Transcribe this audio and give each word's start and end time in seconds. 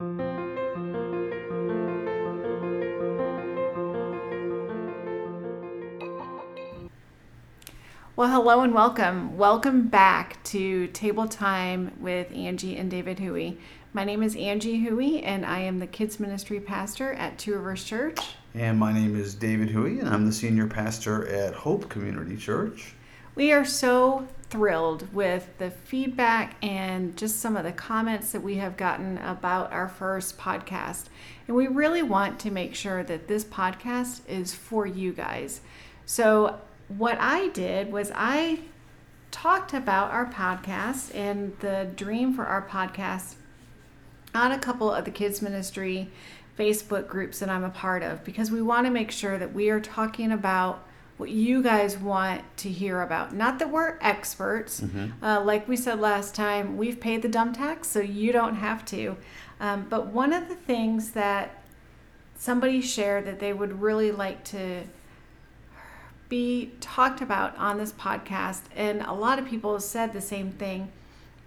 Well, 0.00 0.08
hello 8.16 8.62
and 8.62 8.72
welcome. 8.72 9.36
Welcome 9.36 9.88
back 9.88 10.42
to 10.44 10.86
Table 10.86 11.28
Time 11.28 11.92
with 12.00 12.32
Angie 12.32 12.78
and 12.78 12.90
David 12.90 13.18
Huey. 13.18 13.58
My 13.92 14.04
name 14.04 14.22
is 14.22 14.34
Angie 14.36 14.78
Huey, 14.78 15.22
and 15.22 15.44
I 15.44 15.58
am 15.58 15.80
the 15.80 15.86
Kids 15.86 16.18
Ministry 16.18 16.60
Pastor 16.60 17.12
at 17.12 17.38
Two 17.38 17.52
Rivers 17.52 17.84
Church. 17.84 18.20
And 18.54 18.78
my 18.78 18.94
name 18.94 19.20
is 19.20 19.34
David 19.34 19.68
Huey, 19.68 19.98
and 19.98 20.08
I'm 20.08 20.24
the 20.24 20.32
Senior 20.32 20.66
Pastor 20.66 21.26
at 21.26 21.52
Hope 21.52 21.90
Community 21.90 22.38
Church. 22.38 22.94
We 23.40 23.52
are 23.52 23.64
so 23.64 24.28
thrilled 24.50 25.14
with 25.14 25.48
the 25.56 25.70
feedback 25.70 26.56
and 26.62 27.16
just 27.16 27.40
some 27.40 27.56
of 27.56 27.64
the 27.64 27.72
comments 27.72 28.32
that 28.32 28.42
we 28.42 28.56
have 28.56 28.76
gotten 28.76 29.16
about 29.16 29.72
our 29.72 29.88
first 29.88 30.36
podcast. 30.36 31.06
And 31.48 31.56
we 31.56 31.66
really 31.66 32.02
want 32.02 32.38
to 32.40 32.50
make 32.50 32.74
sure 32.74 33.02
that 33.02 33.28
this 33.28 33.42
podcast 33.42 34.20
is 34.28 34.52
for 34.52 34.86
you 34.86 35.14
guys. 35.14 35.62
So 36.04 36.60
what 36.88 37.16
I 37.18 37.48
did 37.48 37.90
was 37.90 38.12
I 38.14 38.58
talked 39.30 39.72
about 39.72 40.10
our 40.10 40.26
podcast 40.26 41.14
and 41.14 41.56
the 41.60 41.88
dream 41.96 42.34
for 42.34 42.44
our 42.44 42.68
podcast 42.68 43.36
on 44.34 44.52
a 44.52 44.58
couple 44.58 44.92
of 44.92 45.06
the 45.06 45.10
kids 45.10 45.40
ministry 45.40 46.10
Facebook 46.58 47.08
groups 47.08 47.38
that 47.38 47.48
I'm 47.48 47.64
a 47.64 47.70
part 47.70 48.02
of 48.02 48.22
because 48.22 48.50
we 48.50 48.60
want 48.60 48.86
to 48.86 48.90
make 48.90 49.10
sure 49.10 49.38
that 49.38 49.54
we 49.54 49.70
are 49.70 49.80
talking 49.80 50.30
about 50.30 50.84
what 51.20 51.30
you 51.30 51.62
guys 51.62 51.98
want 51.98 52.42
to 52.56 52.70
hear 52.70 53.02
about. 53.02 53.34
Not 53.34 53.58
that 53.58 53.70
we're 53.70 53.98
experts. 54.00 54.80
Mm-hmm. 54.80 55.22
Uh, 55.22 55.42
like 55.42 55.68
we 55.68 55.76
said 55.76 56.00
last 56.00 56.34
time, 56.34 56.78
we've 56.78 56.98
paid 56.98 57.20
the 57.20 57.28
dumb 57.28 57.52
tax, 57.52 57.88
so 57.88 58.00
you 58.00 58.32
don't 58.32 58.56
have 58.56 58.84
to. 58.86 59.16
Um, 59.60 59.86
but 59.88 60.06
one 60.06 60.32
of 60.32 60.48
the 60.48 60.54
things 60.54 61.10
that 61.10 61.62
somebody 62.36 62.80
shared 62.80 63.26
that 63.26 63.38
they 63.38 63.52
would 63.52 63.82
really 63.82 64.10
like 64.10 64.42
to 64.44 64.84
be 66.30 66.72
talked 66.80 67.20
about 67.20 67.54
on 67.58 67.76
this 67.76 67.92
podcast, 67.92 68.62
and 68.74 69.02
a 69.02 69.12
lot 69.12 69.38
of 69.38 69.46
people 69.46 69.78
said 69.78 70.12
the 70.12 70.20
same 70.22 70.50
thing, 70.50 70.90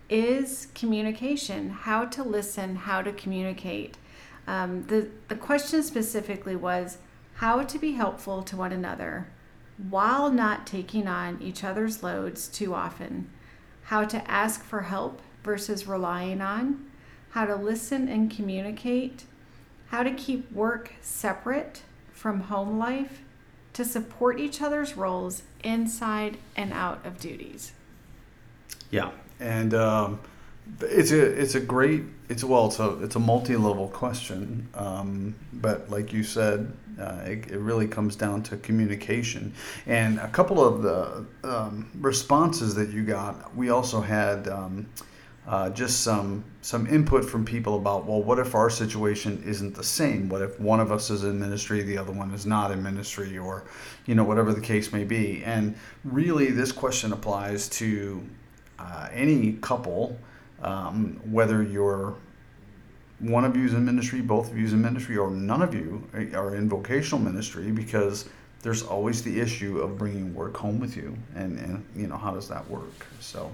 is 0.07 0.67
communication 0.75 1.71
how 1.71 2.05
to 2.05 2.21
listen, 2.21 2.75
how 2.75 3.01
to 3.01 3.11
communicate. 3.11 3.97
Um, 4.45 4.83
the, 4.83 5.09
the 5.29 5.35
question 5.35 5.81
specifically 5.81 6.55
was 6.55 6.99
how 7.35 7.63
to 7.63 7.79
be 7.79 7.93
helpful 7.93 8.43
to 8.43 8.55
one 8.55 8.71
another 8.71 9.27
while 9.77 10.31
not 10.31 10.67
taking 10.67 11.07
on 11.07 11.41
each 11.41 11.63
other's 11.63 12.03
loads 12.03 12.47
too 12.47 12.73
often, 12.73 13.29
how 13.83 14.05
to 14.05 14.29
ask 14.29 14.63
for 14.63 14.81
help 14.81 15.21
versus 15.43 15.87
relying 15.87 16.41
on, 16.41 16.85
how 17.31 17.45
to 17.45 17.55
listen 17.55 18.07
and 18.07 18.29
communicate, 18.29 19.23
how 19.87 20.03
to 20.03 20.11
keep 20.11 20.51
work 20.51 20.93
separate 21.01 21.81
from 22.11 22.41
home 22.41 22.77
life, 22.77 23.21
to 23.73 23.83
support 23.83 24.39
each 24.39 24.61
other's 24.61 24.95
roles 24.95 25.43
inside 25.63 26.37
and 26.55 26.71
out 26.71 27.03
of 27.05 27.19
duties. 27.19 27.73
Yeah, 28.91 29.11
and 29.39 29.73
um, 29.73 30.19
it's 30.81 31.11
a 31.11 31.21
it's 31.21 31.55
a 31.55 31.59
great 31.59 32.03
it's 32.29 32.43
well 32.43 32.67
it's 32.67 32.79
a 32.79 33.03
it's 33.03 33.15
a 33.15 33.19
multi 33.19 33.55
level 33.55 33.87
question, 33.89 34.67
um, 34.75 35.35
but 35.53 35.89
like 35.89 36.13
you 36.13 36.23
said, 36.23 36.71
uh, 36.99 37.21
it, 37.25 37.51
it, 37.51 37.59
really 37.59 37.87
comes 37.87 38.15
down 38.15 38.43
to 38.43 38.57
communication. 38.57 39.53
And 39.85 40.19
a 40.19 40.27
couple 40.29 40.63
of 40.63 40.81
the 40.81 41.25
um, 41.43 41.89
responses 41.95 42.75
that 42.75 42.89
you 42.89 43.03
got, 43.03 43.55
we 43.55 43.69
also 43.69 44.01
had. 44.01 44.47
Um, 44.47 44.87
uh, 45.45 45.69
just 45.71 46.01
some 46.01 46.41
some 46.61 46.87
input 46.87 47.25
from 47.25 47.43
people 47.43 47.75
about 47.75 48.05
well 48.05 48.23
what 48.23 48.39
if 48.39 48.55
our 48.55 48.69
situation 48.69 49.43
isn't 49.45 49.75
the 49.75 49.83
same 49.83 50.29
what 50.29 50.41
if 50.41 50.57
one 50.57 50.79
of 50.79 50.89
us 50.89 51.09
is 51.09 51.25
in 51.25 51.37
ministry 51.37 51.81
the 51.83 51.97
other 51.97 52.13
one 52.13 52.31
is 52.31 52.45
not 52.45 52.71
in 52.71 52.81
ministry 52.81 53.37
or 53.37 53.65
you 54.05 54.15
know 54.15 54.23
whatever 54.23 54.53
the 54.53 54.61
case 54.61 54.93
may 54.93 55.03
be 55.03 55.43
and 55.43 55.75
really 56.05 56.49
this 56.49 56.71
question 56.71 57.11
applies 57.11 57.67
to 57.67 58.25
uh, 58.79 59.09
any 59.11 59.51
couple 59.53 60.17
um, 60.63 61.19
whether 61.31 61.63
you're 61.63 62.15
one 63.19 63.45
of 63.45 63.55
you 63.55 63.65
is 63.65 63.73
in 63.73 63.85
ministry 63.85 64.21
both 64.21 64.51
of 64.51 64.57
you 64.57 64.65
is 64.65 64.73
in 64.73 64.81
ministry 64.81 65.17
or 65.17 65.29
none 65.29 65.61
of 65.61 65.73
you 65.73 66.07
are 66.33 66.55
in 66.55 66.67
vocational 66.67 67.21
ministry 67.21 67.71
because 67.71 68.27
there's 68.61 68.83
always 68.83 69.21
the 69.23 69.39
issue 69.39 69.79
of 69.79 69.97
bringing 69.97 70.33
work 70.33 70.57
home 70.57 70.79
with 70.79 70.97
you 70.97 71.15
and, 71.35 71.59
and 71.59 71.85
you 71.95 72.07
know 72.07 72.17
how 72.17 72.31
does 72.31 72.49
that 72.49 72.67
work 72.69 73.05
so 73.19 73.51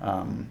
um, 0.00 0.48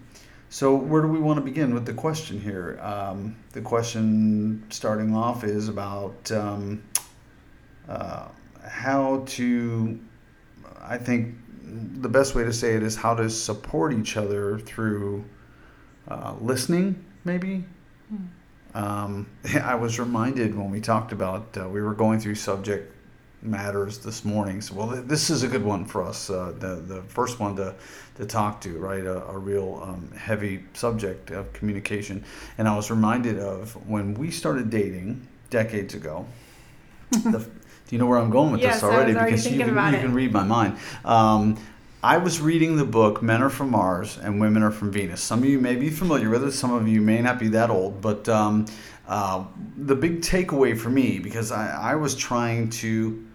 so, 0.48 0.74
where 0.74 1.02
do 1.02 1.08
we 1.08 1.18
want 1.18 1.38
to 1.38 1.42
begin 1.42 1.74
with 1.74 1.86
the 1.86 1.92
question 1.92 2.40
here? 2.40 2.78
Um, 2.80 3.36
the 3.52 3.60
question 3.60 4.64
starting 4.70 5.14
off 5.14 5.42
is 5.42 5.68
about 5.68 6.30
um, 6.30 6.82
uh, 7.88 8.28
how 8.64 9.24
to, 9.26 9.98
I 10.80 10.98
think 10.98 11.34
the 12.00 12.08
best 12.08 12.34
way 12.34 12.44
to 12.44 12.52
say 12.52 12.74
it 12.74 12.82
is 12.82 12.94
how 12.94 13.14
to 13.16 13.28
support 13.28 13.92
each 13.92 14.16
other 14.16 14.58
through 14.60 15.24
uh, 16.08 16.34
listening, 16.40 17.04
maybe. 17.24 17.64
Hmm. 18.08 18.16
Um, 18.74 19.26
I 19.62 19.74
was 19.74 19.98
reminded 19.98 20.56
when 20.56 20.70
we 20.70 20.80
talked 20.80 21.12
about, 21.12 21.56
uh, 21.56 21.68
we 21.68 21.80
were 21.80 21.94
going 21.94 22.20
through 22.20 22.36
subject 22.36 22.92
matters 23.42 23.98
this 23.98 24.24
morning. 24.24 24.60
So, 24.60 24.74
well, 24.74 24.88
this 24.88 25.30
is 25.30 25.42
a 25.42 25.48
good 25.48 25.64
one 25.64 25.84
for 25.84 26.02
us. 26.02 26.30
Uh, 26.30 26.52
the 26.58 26.76
the 26.76 27.02
first 27.02 27.38
one 27.38 27.56
to 27.56 27.74
to 28.16 28.26
talk 28.26 28.60
to, 28.62 28.78
right? 28.78 29.04
A, 29.04 29.24
a 29.26 29.38
real 29.38 29.80
um, 29.82 30.10
heavy 30.16 30.64
subject 30.74 31.30
of 31.30 31.52
communication. 31.52 32.24
And 32.58 32.68
I 32.68 32.74
was 32.74 32.90
reminded 32.90 33.38
of 33.38 33.74
when 33.88 34.14
we 34.14 34.30
started 34.30 34.70
dating 34.70 35.26
decades 35.50 35.94
ago. 35.94 36.26
the, 37.10 37.38
do 37.38 37.94
you 37.94 37.98
know 37.98 38.06
where 38.06 38.18
I'm 38.18 38.30
going 38.30 38.50
with 38.50 38.62
yes, 38.62 38.76
this 38.76 38.82
already? 38.82 39.14
already 39.14 39.30
because 39.30 39.46
you 39.46 39.58
can, 39.58 39.68
you 39.68 40.00
can 40.00 40.12
read 40.12 40.32
my 40.32 40.42
mind. 40.42 40.76
Um, 41.04 41.56
I 42.06 42.18
was 42.18 42.40
reading 42.40 42.76
the 42.76 42.84
book 42.84 43.20
Men 43.20 43.42
Are 43.42 43.50
From 43.50 43.72
Mars 43.72 44.16
and 44.16 44.40
Women 44.40 44.62
Are 44.62 44.70
From 44.70 44.92
Venus. 44.92 45.20
Some 45.20 45.40
of 45.40 45.46
you 45.46 45.58
may 45.58 45.74
be 45.74 45.90
familiar 45.90 46.30
with 46.30 46.44
it, 46.44 46.52
some 46.52 46.72
of 46.72 46.86
you 46.86 47.00
may 47.00 47.20
not 47.20 47.40
be 47.40 47.48
that 47.48 47.68
old, 47.68 48.00
but 48.00 48.28
um, 48.28 48.66
uh, 49.08 49.44
the 49.76 49.96
big 49.96 50.20
takeaway 50.20 50.78
for 50.78 50.88
me, 50.88 51.18
because 51.18 51.50
I, 51.50 51.94
I 51.94 51.94
was 51.96 52.14
trying 52.14 52.70
to 52.70 53.26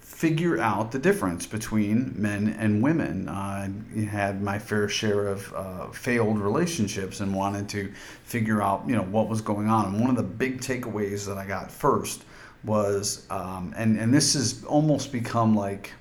figure 0.00 0.58
out 0.58 0.90
the 0.90 0.98
difference 0.98 1.46
between 1.46 2.12
men 2.20 2.56
and 2.58 2.82
women. 2.82 3.28
I 3.28 3.70
had 4.10 4.42
my 4.42 4.58
fair 4.58 4.88
share 4.88 5.28
of 5.28 5.54
uh, 5.54 5.90
failed 5.92 6.40
relationships 6.40 7.20
and 7.20 7.32
wanted 7.32 7.68
to 7.68 7.92
figure 8.24 8.60
out, 8.60 8.82
you 8.88 8.96
know, 8.96 9.04
what 9.04 9.28
was 9.28 9.40
going 9.40 9.68
on. 9.68 9.94
And 9.94 10.00
one 10.00 10.10
of 10.10 10.16
the 10.16 10.24
big 10.24 10.60
takeaways 10.60 11.24
that 11.26 11.38
I 11.38 11.46
got 11.46 11.70
first 11.70 12.24
was, 12.64 13.28
um, 13.30 13.72
and 13.76 13.96
and 13.96 14.12
this 14.12 14.34
has 14.34 14.64
almost 14.64 15.12
become 15.12 15.54
like, 15.54 15.92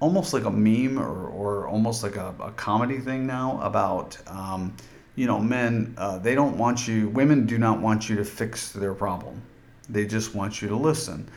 almost 0.00 0.32
like 0.32 0.44
a 0.44 0.50
meme 0.50 0.98
or 0.98 1.28
or 1.28 1.68
almost 1.68 2.02
like 2.02 2.16
a, 2.16 2.34
a 2.40 2.52
comedy 2.52 2.98
thing 2.98 3.26
now 3.26 3.60
about. 3.62 4.18
Um, 4.26 4.74
you 5.16 5.26
know, 5.26 5.40
men, 5.40 5.94
uh, 5.98 6.16
they 6.18 6.36
don't 6.36 6.56
want 6.56 6.86
you, 6.86 7.08
women 7.08 7.44
do 7.44 7.58
not 7.58 7.80
want 7.80 8.08
you 8.08 8.14
to 8.14 8.24
fix 8.24 8.70
their 8.70 8.94
problem. 8.94 9.42
They 9.88 10.06
just 10.06 10.32
want 10.32 10.62
you 10.62 10.68
to 10.68 10.76
listen 10.76 11.28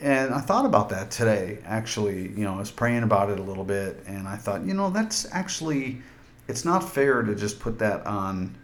and 0.00 0.32
I 0.32 0.40
thought 0.40 0.64
about 0.64 0.88
that 0.90 1.10
today, 1.10 1.58
actually. 1.64 2.28
You 2.28 2.44
know, 2.44 2.54
I 2.54 2.58
was 2.58 2.70
praying 2.70 3.02
about 3.02 3.30
it 3.30 3.38
a 3.38 3.42
little 3.42 3.64
bit, 3.64 4.02
and 4.06 4.26
I 4.26 4.36
thought, 4.36 4.64
you 4.64 4.72
know, 4.72 4.88
that's 4.90 5.26
actually, 5.32 6.00
it's 6.48 6.64
not 6.64 6.80
fair 6.80 7.22
to 7.22 7.34
just 7.34 7.60
put 7.60 7.78
that 7.80 8.06
on 8.06 8.56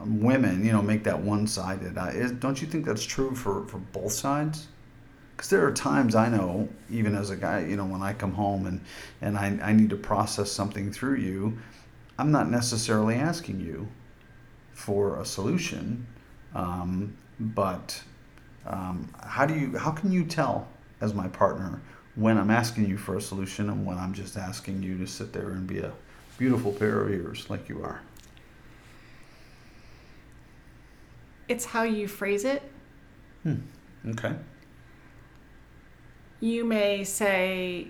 um, 0.00 0.20
women, 0.20 0.64
you 0.64 0.70
know, 0.70 0.80
make 0.80 1.02
that 1.04 1.18
one 1.18 1.46
sided. 1.48 1.98
Uh, 1.98 2.28
don't 2.38 2.62
you 2.62 2.68
think 2.68 2.86
that's 2.86 3.04
true 3.04 3.34
for, 3.34 3.66
for 3.66 3.78
both 3.78 4.12
sides? 4.12 4.68
Because 5.38 5.50
there 5.50 5.64
are 5.64 5.70
times 5.70 6.16
I 6.16 6.28
know, 6.28 6.68
even 6.90 7.14
as 7.14 7.30
a 7.30 7.36
guy, 7.36 7.60
you 7.60 7.76
know, 7.76 7.84
when 7.84 8.02
I 8.02 8.12
come 8.12 8.32
home 8.32 8.66
and, 8.66 8.80
and 9.20 9.38
I, 9.38 9.56
I 9.62 9.72
need 9.72 9.88
to 9.90 9.96
process 9.96 10.50
something 10.50 10.90
through 10.90 11.18
you, 11.18 11.56
I'm 12.18 12.32
not 12.32 12.50
necessarily 12.50 13.14
asking 13.14 13.60
you 13.60 13.86
for 14.72 15.20
a 15.20 15.24
solution, 15.24 16.04
um, 16.56 17.16
but 17.38 18.02
um, 18.66 19.08
how 19.22 19.46
do 19.46 19.54
you 19.54 19.78
how 19.78 19.92
can 19.92 20.10
you 20.10 20.24
tell 20.24 20.66
as 21.00 21.14
my 21.14 21.28
partner 21.28 21.80
when 22.16 22.36
I'm 22.36 22.50
asking 22.50 22.88
you 22.88 22.98
for 22.98 23.16
a 23.16 23.20
solution 23.20 23.70
and 23.70 23.86
when 23.86 23.96
I'm 23.96 24.14
just 24.14 24.36
asking 24.36 24.82
you 24.82 24.98
to 24.98 25.06
sit 25.06 25.32
there 25.32 25.50
and 25.50 25.68
be 25.68 25.78
a 25.78 25.92
beautiful 26.36 26.72
pair 26.72 27.00
of 27.00 27.12
ears 27.12 27.48
like 27.48 27.68
you 27.68 27.84
are? 27.84 28.00
It's 31.46 31.64
how 31.64 31.84
you 31.84 32.08
phrase 32.08 32.44
it. 32.44 32.60
Hmm. 33.44 33.60
Okay. 34.08 34.34
You 36.40 36.64
may 36.64 37.04
say, 37.04 37.88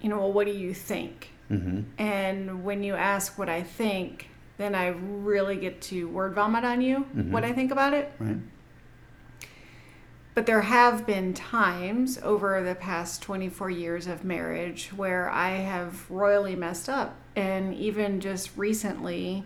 you 0.00 0.08
know, 0.08 0.18
well, 0.18 0.32
what 0.32 0.46
do 0.46 0.52
you 0.52 0.74
think? 0.74 1.30
Mm-hmm. 1.50 1.80
And 1.98 2.64
when 2.64 2.82
you 2.82 2.94
ask 2.94 3.38
what 3.38 3.48
I 3.48 3.62
think, 3.62 4.28
then 4.56 4.74
I 4.74 4.88
really 4.88 5.56
get 5.56 5.80
to 5.82 6.08
word 6.08 6.34
vomit 6.34 6.64
on 6.64 6.80
you 6.80 6.98
mm-hmm. 6.98 7.32
what 7.32 7.44
I 7.44 7.52
think 7.52 7.72
about 7.72 7.94
it. 7.94 8.12
Right. 8.18 8.36
But 10.34 10.46
there 10.46 10.60
have 10.60 11.06
been 11.06 11.34
times 11.34 12.18
over 12.22 12.62
the 12.62 12.74
past 12.74 13.20
24 13.22 13.70
years 13.70 14.06
of 14.06 14.24
marriage 14.24 14.90
where 14.94 15.28
I 15.28 15.50
have 15.56 16.08
royally 16.10 16.54
messed 16.54 16.88
up. 16.88 17.16
And 17.34 17.74
even 17.74 18.20
just 18.20 18.56
recently, 18.56 19.44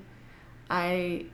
I 0.69 1.27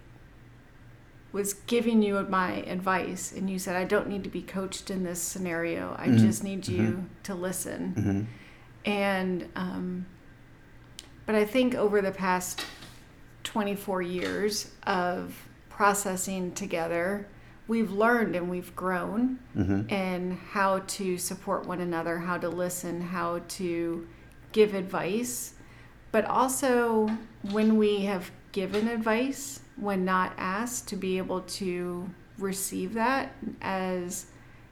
was 1.32 1.55
giving 1.55 2.03
you 2.03 2.21
my 2.29 2.55
advice 2.62 3.32
and 3.32 3.49
you 3.49 3.59
said 3.59 3.77
I 3.77 3.85
don't 3.85 4.09
need 4.09 4.25
to 4.25 4.31
be 4.31 4.43
coached 4.43 4.91
in 4.91 5.05
this 5.05 5.21
scenario. 5.23 5.94
I 5.99 6.09
Mhm. 6.09 6.19
just 6.19 6.43
need 6.44 6.67
you 6.69 6.82
Mhm. 6.82 7.05
to 7.25 7.35
listen. 7.35 7.94
Mm-hmm. 7.97 8.21
And 8.91 9.49
um, 9.56 10.06
but 11.27 11.35
I 11.35 11.44
think 11.44 11.75
over 11.75 12.00
the 12.00 12.11
past 12.11 12.65
24 13.44 14.03
years 14.03 14.73
of 14.87 15.47
processing 15.69 16.53
together, 16.53 17.27
we've 17.69 17.93
learned 17.93 18.35
and 18.35 18.50
we've 18.50 18.75
grown 18.75 19.38
Mm-hmm. 19.56 19.88
in 19.88 20.38
how 20.53 20.81
to 20.81 21.17
support 21.19 21.67
one 21.67 21.81
another, 21.81 22.19
how 22.19 22.38
to 22.38 22.49
listen, 22.49 23.00
how 23.00 23.41
to 23.49 24.06
give 24.53 24.75
advice, 24.75 25.55
but 26.11 26.25
also 26.25 27.09
when 27.50 27.76
we 27.79 28.00
have 28.03 28.33
given 28.52 28.88
advice, 28.88 29.61
when 29.76 30.05
not 30.05 30.32
asked, 30.37 30.88
to 30.88 30.97
be 30.97 31.19
able 31.19 31.41
to 31.43 32.08
receive 32.38 32.94
that 32.94 33.32
as, 33.61 34.26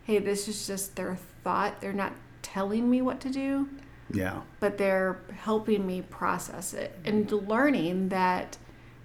hey, 0.05 0.19
this 0.19 0.49
is 0.49 0.67
just 0.67 0.97
their 0.97 1.17
thought. 1.45 1.81
They're 1.81 1.93
not 1.93 2.13
telling 2.43 2.89
me 2.91 3.03
what 3.03 3.21
to 3.21 3.31
do, 3.31 3.69
Yeah. 4.11 4.41
but 4.61 4.79
they're 4.79 5.21
helping 5.37 5.87
me 5.87 6.03
process 6.03 6.73
it 6.75 6.99
and 7.05 7.31
learning 7.31 8.09
that 8.09 8.57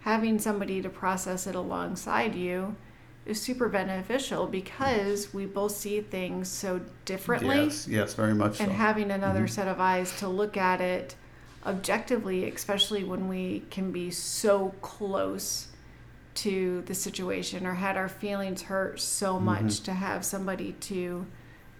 having 0.02 0.40
somebody 0.40 0.82
to 0.82 0.90
process 0.90 1.46
it 1.48 1.56
alongside 1.56 2.36
you 2.36 2.76
is 3.26 3.42
super 3.42 3.70
beneficial 3.70 4.48
because 4.48 5.34
we 5.34 5.46
both 5.46 5.72
see 5.74 6.02
things 6.02 6.50
so 6.50 6.82
differently 7.06 7.56
Yes. 7.66 7.88
Yes. 7.88 8.14
Very 8.16 8.34
much 8.34 8.58
so. 8.58 8.66
and 8.66 8.74
having 8.74 9.12
another 9.12 9.44
Mhm. 9.44 9.50
set 9.50 9.68
of 9.70 9.80
eyes 9.80 10.18
to 10.20 10.28
look 10.28 10.58
at 10.58 10.82
it 10.82 11.16
objectively 11.66 12.50
especially 12.50 13.04
when 13.04 13.28
we 13.28 13.64
can 13.70 13.92
be 13.92 14.12
so 14.12 14.74
close 14.82 15.68
to 16.36 16.82
the 16.88 16.96
situation 16.96 17.66
or 17.68 17.74
had 17.76 17.96
our 17.96 18.10
feelings 18.10 18.64
hurt 18.64 19.00
so 19.00 19.40
much 19.40 19.82
to 19.82 19.94
have 19.94 20.26
somebody 20.26 20.74
to 20.74 21.26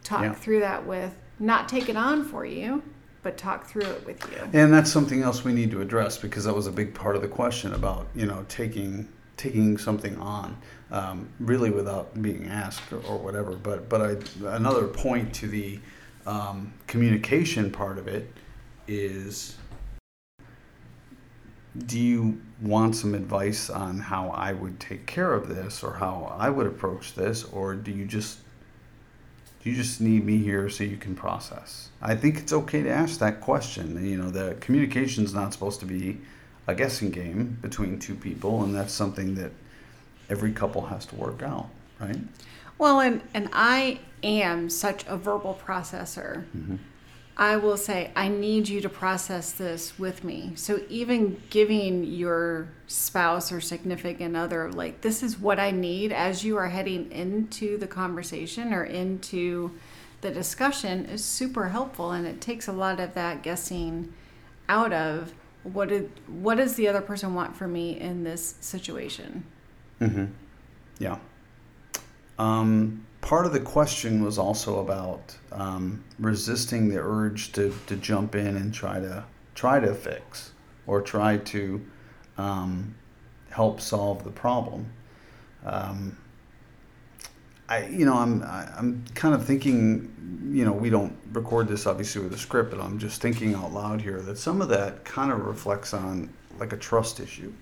talk 0.04 0.20
Mm-hmm. 0.22 0.32
Yeah. 0.34 0.34
through 0.34 0.60
that 0.60 0.86
with 0.86 1.16
not 1.40 1.68
take 1.68 1.90
it 1.90 1.96
on 1.98 2.24
for 2.26 2.46
you 2.46 2.84
but 3.24 3.38
talk 3.38 3.66
through 3.66 3.84
it 3.84 4.06
with 4.06 4.22
you 4.32 4.48
And 4.54 4.72
that's 4.74 4.92
something 4.92 5.22
else 5.24 5.44
we 5.44 5.54
need 5.54 5.72
to 5.72 5.82
address 5.82 6.18
because 6.18 6.44
that 6.44 6.54
was 6.56 6.68
a 6.68 6.72
big 6.72 6.94
part 6.94 7.16
of 7.16 7.22
the 7.22 7.28
question 7.28 7.74
about 7.74 8.08
you 8.16 8.26
know 8.26 8.46
taking 8.50 9.08
taking 9.36 9.78
something 9.80 10.16
on, 10.20 10.56
um, 10.92 11.28
really 11.40 11.72
without 11.72 12.22
being 12.22 12.46
asked 12.48 12.94
or, 12.94 12.98
or 13.08 13.18
whatever. 13.18 13.54
But 13.54 13.90
but 13.90 14.02
I, 14.02 14.56
another 14.56 14.88
point 14.88 15.34
to 15.36 15.48
the 15.48 15.80
um, 16.28 16.72
communication 16.86 17.72
part 17.72 17.98
of 17.98 18.08
it 18.08 18.32
is, 18.88 19.56
do 21.78 22.00
you 22.00 22.42
want 22.62 22.96
some 22.96 23.16
advice 23.16 23.70
on 23.70 24.00
how 24.00 24.30
I 24.30 24.54
would 24.54 24.80
take 24.80 25.06
care 25.06 25.34
of 25.34 25.50
this 25.50 25.84
or 25.84 25.94
how 25.94 26.36
I 26.38 26.50
would 26.50 26.68
approach 26.68 27.14
this, 27.14 27.44
or 27.44 27.76
do 27.76 27.92
you 27.92 28.06
just 28.06 28.40
do 29.64 29.70
you 29.70 29.76
just 29.76 30.02
need 30.02 30.26
me 30.26 30.40
here 30.40 30.70
so 30.70 30.84
you 30.84 30.98
can 30.98 31.16
process. 31.16 31.88
I 32.02 32.16
think 32.16 32.38
it's 32.38 32.52
okay 32.52 32.84
to 32.84 32.90
ask 32.90 33.20
that 33.20 33.40
question. 33.40 34.06
You 34.06 34.18
know, 34.18 34.30
the 34.30 34.58
communication's 34.60 35.34
not 35.34 35.54
supposed 35.54 35.80
to 35.80 35.86
be 35.86 36.20
a 36.68 36.76
guessing 36.76 37.12
game 37.12 37.58
between 37.62 37.98
two 37.98 38.16
people, 38.16 38.64
and 38.64 38.76
that's 38.76 38.94
something 38.94 39.36
that 39.36 39.52
every 40.30 40.52
couple 40.52 40.82
has 40.88 41.06
to 41.08 41.16
work 41.16 41.42
out, 41.42 41.70
right? 42.00 42.18
well 42.78 43.00
and 43.00 43.22
and 43.34 43.50
I 43.54 44.00
am 44.24 44.70
such 44.70 45.06
a 45.08 45.18
verbal 45.18 45.60
processor 45.66 46.44
Mm-hmm. 46.56 46.76
I 47.36 47.58
will 47.58 47.78
say, 47.78 48.12
I 48.16 48.28
need 48.28 48.68
you 48.70 48.80
to 48.82 48.90
process 48.90 49.52
this 49.52 49.98
with 49.98 50.24
me. 50.24 50.54
So 50.56 50.82
even 50.88 51.42
giving 51.50 52.04
your 52.04 52.70
spouse 52.86 53.52
or 53.52 53.60
significant 53.60 54.38
other, 54.38 54.72
like, 54.72 55.02
this 55.02 55.24
is 55.24 55.40
what 55.40 55.60
I 55.60 55.72
need 55.72 56.12
as 56.12 56.44
you 56.44 56.58
are 56.58 56.70
heading 56.70 57.12
into 57.12 57.78
the 57.78 57.88
conversation 57.88 58.72
or 58.72 58.84
into 58.84 59.72
the 60.22 60.30
discussion 60.30 61.06
is 61.06 61.26
super 61.26 61.70
helpful. 61.70 62.12
And 62.12 62.28
it 62.28 62.40
takes 62.40 62.68
a 62.68 62.72
lot 62.72 63.00
of 63.00 63.16
that 63.16 63.42
guessing 63.42 64.14
out 64.70 64.94
of 64.94 65.34
what 65.64 65.90
did, 65.90 66.12
what 66.28 66.58
does 66.58 66.76
the 66.76 66.88
other 66.88 67.02
person 67.02 67.34
want 67.34 67.56
from 67.56 67.74
me 67.74 68.00
in 68.00 68.24
this 68.24 68.56
situation? 68.60 69.44
Mm-hmm. 70.00 70.26
Yeah. 71.00 71.18
Um, 72.40 73.06
part 73.22 73.46
of 73.46 73.54
the 73.54 73.60
question 73.60 74.24
was 74.24 74.38
also 74.38 74.80
about 74.80 75.36
um, 75.52 76.04
resisting 76.20 76.90
the 76.90 77.00
urge 77.00 77.52
to, 77.54 77.74
to 77.88 77.96
jump 77.96 78.36
in 78.36 78.58
and 78.58 78.74
try 78.74 79.00
to 79.00 79.24
try 79.56 79.80
to 79.80 79.94
fix 79.94 80.52
or 80.88 81.02
try 81.02 81.38
to 81.38 81.86
um, 82.38 82.96
help 83.50 83.80
solve 83.80 84.24
the 84.24 84.32
problem. 84.32 84.92
Um, 85.64 86.18
I, 87.70 87.86
you 87.88 88.06
know, 88.06 88.16
I'm 88.16 88.44
I'm 88.44 89.06
kind 89.16 89.34
of 89.34 89.46
thinking, 89.46 90.52
you 90.52 90.66
know, 90.66 90.74
we 90.74 90.90
don't 90.90 91.16
record 91.32 91.68
this 91.68 91.88
obviously 91.88 92.22
with 92.22 92.34
a 92.34 92.38
script, 92.38 92.72
but 92.72 92.82
I'm 92.82 93.00
just 93.00 93.22
thinking 93.22 93.56
out 93.56 93.74
loud 93.74 94.02
here 94.02 94.22
that 94.22 94.38
some 94.38 94.62
of 94.62 94.68
that 94.70 95.06
kind 95.06 95.32
of 95.32 95.46
reflects 95.46 95.94
on 95.94 96.30
like 96.60 96.74
a 96.74 96.78
trust 96.78 97.20
issue. 97.20 97.54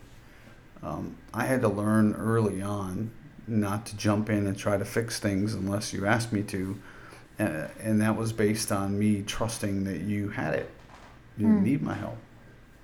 Um, 0.82 1.16
I 1.34 1.46
had 1.46 1.62
to 1.62 1.68
learn 1.68 2.16
early 2.16 2.62
on 2.62 3.12
not 3.48 3.86
to 3.88 3.98
jump 3.98 4.30
in 4.30 4.48
and 4.48 4.58
try 4.58 4.78
to 4.78 4.86
fix 4.86 5.20
things 5.20 5.54
unless 5.54 5.94
you 5.94 6.06
asked 6.06 6.32
me 6.32 6.44
to, 6.44 6.78
uh, 7.40 7.68
and 7.82 8.02
that 8.02 8.16
was 8.16 8.34
based 8.34 8.72
on 8.72 8.98
me 8.98 9.22
trusting 9.24 9.84
that 9.86 10.02
you 10.02 10.30
had 10.30 10.54
it. 10.54 10.70
You 11.38 11.48
didn't 11.48 11.60
Hmm. 11.60 11.66
need 11.66 11.82
my 11.82 11.94
help. 11.96 12.18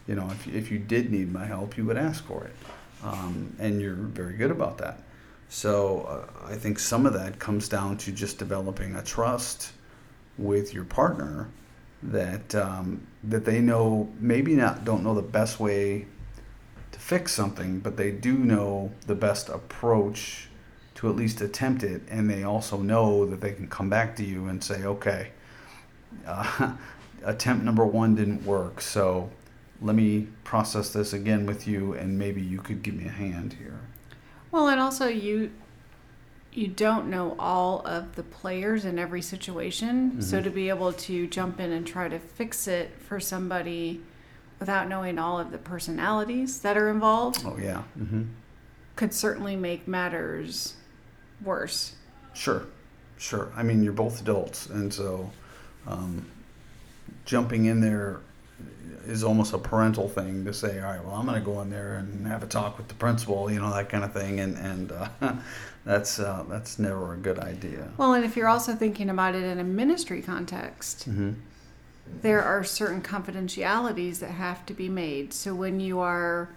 You 0.08 0.16
know, 0.16 0.30
if 0.32 0.48
if 0.48 0.72
you 0.72 0.80
did 0.80 1.12
need 1.12 1.32
my 1.32 1.46
help, 1.46 1.78
you 1.78 1.86
would 1.86 1.98
ask 1.98 2.26
for 2.26 2.46
it, 2.46 2.56
um, 3.04 3.54
and 3.60 3.82
you're 3.82 3.94
very 3.94 4.34
good 4.34 4.52
about 4.52 4.78
that. 4.80 5.00
So 5.50 6.02
uh, 6.02 6.52
I 6.52 6.56
think 6.56 6.80
some 6.80 7.06
of 7.06 7.14
that 7.14 7.40
comes 7.40 7.70
down 7.70 7.98
to 8.00 8.12
just 8.12 8.38
developing 8.38 8.96
a 8.96 9.04
trust 9.04 9.72
with 10.38 10.74
your 10.74 10.84
partner 10.86 11.50
that 12.04 12.54
um, 12.56 13.06
that 13.24 13.44
they 13.46 13.60
know 13.60 14.10
maybe 14.20 14.56
not 14.56 14.86
don't 14.86 15.04
know 15.04 15.14
the 15.16 15.22
best 15.22 15.60
way 15.60 16.06
to 16.92 17.00
fix 17.00 17.34
something, 17.34 17.80
but 17.80 17.98
they 17.98 18.12
do 18.12 18.34
know 18.34 18.92
the 19.06 19.16
best 19.16 19.50
approach 19.50 20.48
to 20.96 21.10
at 21.10 21.16
least 21.16 21.42
attempt 21.42 21.84
it, 21.84 22.02
and 22.10 22.30
they 22.30 22.44
also 22.44 22.78
know 22.78 23.26
that 23.26 23.40
they 23.42 23.52
can 23.52 23.68
come 23.68 23.90
back 23.90 24.16
to 24.16 24.24
you 24.24 24.48
and 24.48 24.64
say, 24.64 24.84
okay, 24.84 25.32
uh, 26.26 26.74
attempt 27.24 27.64
number 27.64 27.86
one 27.86 28.16
didn't 28.16 28.44
work, 28.46 28.82
so 28.82 29.30
let 29.82 29.96
me 29.96 30.28
process 30.44 30.92
this 30.94 31.14
again 31.14 31.46
with 31.46 31.68
you, 31.68 31.94
and 31.94 32.18
maybe 32.18 32.42
you 32.42 32.60
could 32.60 32.82
give 32.82 32.96
me 32.96 33.06
a 33.06 33.10
hand 33.12 33.54
here. 33.54 33.80
Well, 34.52 34.68
and 34.68 34.80
also 34.80 35.08
you 35.08 35.52
you 36.54 36.68
don't 36.68 37.08
know 37.08 37.36
all 37.38 37.86
of 37.86 38.16
the 38.16 38.24
players 38.24 38.84
in 38.84 38.98
every 38.98 39.22
situation. 39.22 40.20
So 40.20 40.40
Mhm. 40.40 40.44
to 40.46 40.50
be 40.50 40.70
able 40.70 40.92
to 40.92 41.28
jump 41.28 41.60
in 41.60 41.72
and 41.72 41.86
try 41.86 42.08
to 42.08 42.18
fix 42.18 42.68
it 42.68 42.96
for 43.00 43.20
somebody 43.20 44.02
without 44.60 44.88
knowing 44.90 45.20
all 45.20 45.40
of 45.40 45.52
the 45.52 45.58
personalities 45.58 46.60
that 46.62 46.78
are 46.78 46.90
involved 46.90 47.44
Oh 47.46 47.58
yeah, 47.62 47.82
hmm 47.98 48.24
could 48.96 49.14
certainly 49.14 49.56
make 49.56 49.88
matters 49.88 50.74
worse. 51.44 51.94
sure, 52.34 52.64
sure. 53.20 53.52
I 53.56 53.62
mean, 53.62 53.84
you're 53.84 53.94
both 53.94 54.22
adults, 54.22 54.66
and 54.68 54.92
so 54.92 55.30
um, 55.86 56.26
jumping 57.26 57.66
in 57.66 57.80
there 57.80 58.22
is 59.06 59.24
almost 59.24 59.54
a 59.54 59.58
parental 59.60 60.10
thing 60.10 60.44
to 60.46 60.54
say, 60.54 60.80
all 60.82 60.92
right, 60.92 61.06
well, 61.06 61.14
I'm 61.16 61.28
going 61.28 61.40
to 61.40 61.46
go 61.46 61.62
in 61.62 61.70
there 61.70 61.98
and 61.98 62.26
have 62.26 62.42
a 62.42 62.48
talk 62.48 62.78
with 62.80 62.88
the 62.88 62.96
principal, 62.96 63.52
you 63.52 63.60
know, 63.60 63.72
that 63.72 63.88
kind 63.90 64.04
of 64.04 64.14
thing, 64.14 64.40
and 64.40 64.58
and 64.58 64.92
uh, 64.92 65.08
that's 65.86 66.20
uh, 66.20 66.44
that's 66.50 66.80
never 66.80 67.14
a 67.14 67.18
good 67.18 67.38
idea. 67.38 67.90
Well, 67.98 68.14
and 68.16 68.26
if 68.26 68.36
you're 68.36 68.48
also 68.50 68.74
thinking 68.74 69.12
about 69.12 69.36
it 69.36 69.44
in 69.44 69.60
a 69.60 69.64
ministry 69.64 70.24
context, 70.24 71.04
hmm 71.04 71.34
there 72.22 72.42
are 72.44 72.64
certain 72.64 73.02
confidentialities 73.02 74.20
that 74.20 74.32
have 74.32 74.66
to 74.68 74.74
be 74.74 74.90
made. 74.90 75.34
So 75.34 75.54
when 75.54 75.80
you 75.80 76.00
are, 76.00 76.50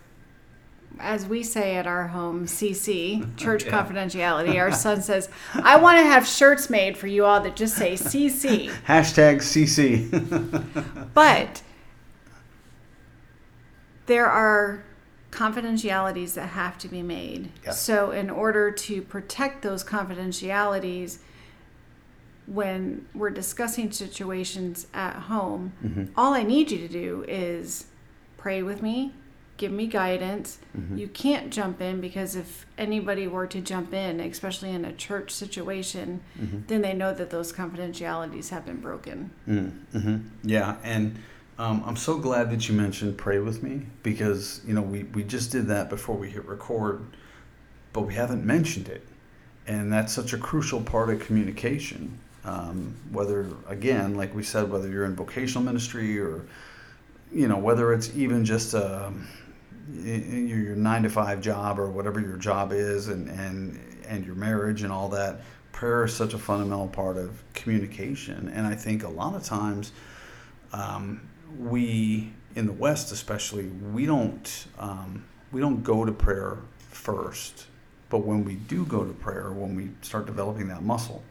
as 0.98 1.26
we 1.26 1.42
say 1.42 1.76
at 1.76 1.86
our 1.86 2.08
home, 2.08 2.46
CC, 2.46 3.36
church 3.36 3.64
Yeah. 3.64 3.70
confidentiality, 3.82 4.58
our 4.58 4.72
son 4.86 5.02
says, 5.02 5.28
I 5.54 5.76
want 5.76 5.98
to 5.98 6.04
have 6.04 6.26
shirts 6.26 6.70
made 6.70 6.96
for 6.96 7.06
you 7.06 7.24
all 7.24 7.40
that 7.40 7.56
just 7.56 7.76
say 7.76 7.92
CC. 7.94 8.70
Hashtag 8.86 9.36
CC. 9.38 10.08
But 11.14 11.62
there 14.06 14.26
are 14.26 14.82
confidentialities 15.30 16.34
that 16.34 16.48
have 16.50 16.76
to 16.78 16.88
be 16.88 17.02
made. 17.02 17.50
So, 17.72 18.10
in 18.10 18.30
order 18.30 18.70
to 18.70 19.02
protect 19.02 19.62
those 19.62 19.84
confidentialities, 19.84 21.18
when 22.50 23.06
we're 23.14 23.30
discussing 23.30 23.92
situations 23.92 24.88
at 24.92 25.14
home, 25.14 25.72
Mhm. 25.84 26.08
all 26.16 26.34
I 26.34 26.42
need 26.42 26.72
you 26.72 26.78
to 26.78 26.88
do 26.88 27.24
is 27.28 27.86
pray 28.36 28.60
with 28.60 28.82
me, 28.82 29.12
give 29.56 29.70
me 29.70 29.86
guidance. 29.86 30.58
Mhm. 30.76 30.98
You 30.98 31.06
can't 31.06 31.50
jump 31.50 31.80
in 31.80 32.00
because 32.00 32.34
if 32.34 32.66
anybody 32.76 33.28
were 33.28 33.46
to 33.46 33.60
jump 33.60 33.94
in, 33.94 34.18
especially 34.18 34.70
in 34.70 34.84
a 34.84 34.92
church 34.92 35.30
situation, 35.30 36.22
Mhm. 36.40 36.66
then 36.66 36.82
they 36.82 36.92
know 36.92 37.14
that 37.14 37.30
those 37.30 37.52
confidentialities 37.52 38.48
have 38.50 38.66
been 38.66 38.80
broken. 38.80 39.30
Mm-hmm. 39.48 40.16
Yeah, 40.42 40.76
and 40.82 41.16
um, 41.56 41.82
I'm 41.86 41.96
so 41.96 42.18
glad 42.18 42.50
that 42.50 42.68
you 42.68 42.74
mentioned 42.74 43.16
pray 43.18 43.38
with 43.38 43.62
me 43.62 43.82
because 44.02 44.60
you 44.66 44.72
know 44.74 44.80
we, 44.82 45.04
we 45.04 45.22
just 45.22 45.52
did 45.52 45.68
that 45.68 45.88
before 45.90 46.16
we 46.16 46.30
hit 46.30 46.44
record, 46.46 47.02
but 47.92 48.00
we 48.08 48.14
haven't 48.14 48.44
mentioned 48.44 48.88
it. 48.88 49.06
And 49.68 49.92
that's 49.92 50.12
such 50.12 50.32
a 50.32 50.38
crucial 50.38 50.80
part 50.80 51.10
of 51.10 51.20
communication. 51.20 52.18
Um, 52.44 52.94
whether, 53.12 53.46
again, 53.68 54.16
like 54.16 54.34
we 54.34 54.42
said, 54.42 54.70
whether 54.70 54.88
you're 54.88 55.04
in 55.04 55.14
vocational 55.14 55.62
ministry 55.62 56.18
or, 56.18 56.46
you 57.32 57.48
know, 57.48 57.58
whether 57.58 57.92
it's 57.92 58.14
even 58.16 58.44
just 58.44 58.72
a, 58.74 59.12
your 59.92 60.74
nine 60.76 61.02
to 61.02 61.10
five 61.10 61.40
job 61.40 61.78
or 61.78 61.90
whatever 61.90 62.20
your 62.20 62.36
job 62.36 62.72
is 62.72 63.08
and, 63.08 63.28
and, 63.28 63.78
and 64.08 64.24
your 64.24 64.34
marriage 64.34 64.82
and 64.82 64.92
all 64.92 65.08
that, 65.10 65.40
prayer 65.72 66.04
is 66.04 66.14
such 66.14 66.34
a 66.34 66.38
fundamental 66.38 66.88
part 66.88 67.16
of 67.16 67.42
communication. 67.52 68.48
And 68.48 68.66
I 68.66 68.74
think 68.74 69.02
a 69.04 69.08
lot 69.08 69.34
of 69.34 69.42
times 69.42 69.92
um, 70.72 71.20
we, 71.58 72.32
in 72.54 72.66
the 72.66 72.72
West 72.72 73.12
especially, 73.12 73.66
we 73.66 74.06
don't, 74.06 74.66
um, 74.78 75.24
we 75.52 75.60
don't 75.60 75.82
go 75.82 76.04
to 76.04 76.12
prayer 76.12 76.58
first. 76.90 77.66
But 78.08 78.18
when 78.18 78.44
we 78.44 78.54
do 78.54 78.84
go 78.86 79.04
to 79.04 79.12
prayer, 79.12 79.52
when 79.52 79.74
we 79.74 79.90
start 80.02 80.26
developing 80.26 80.68
that 80.68 80.82
muscle, 80.82 81.22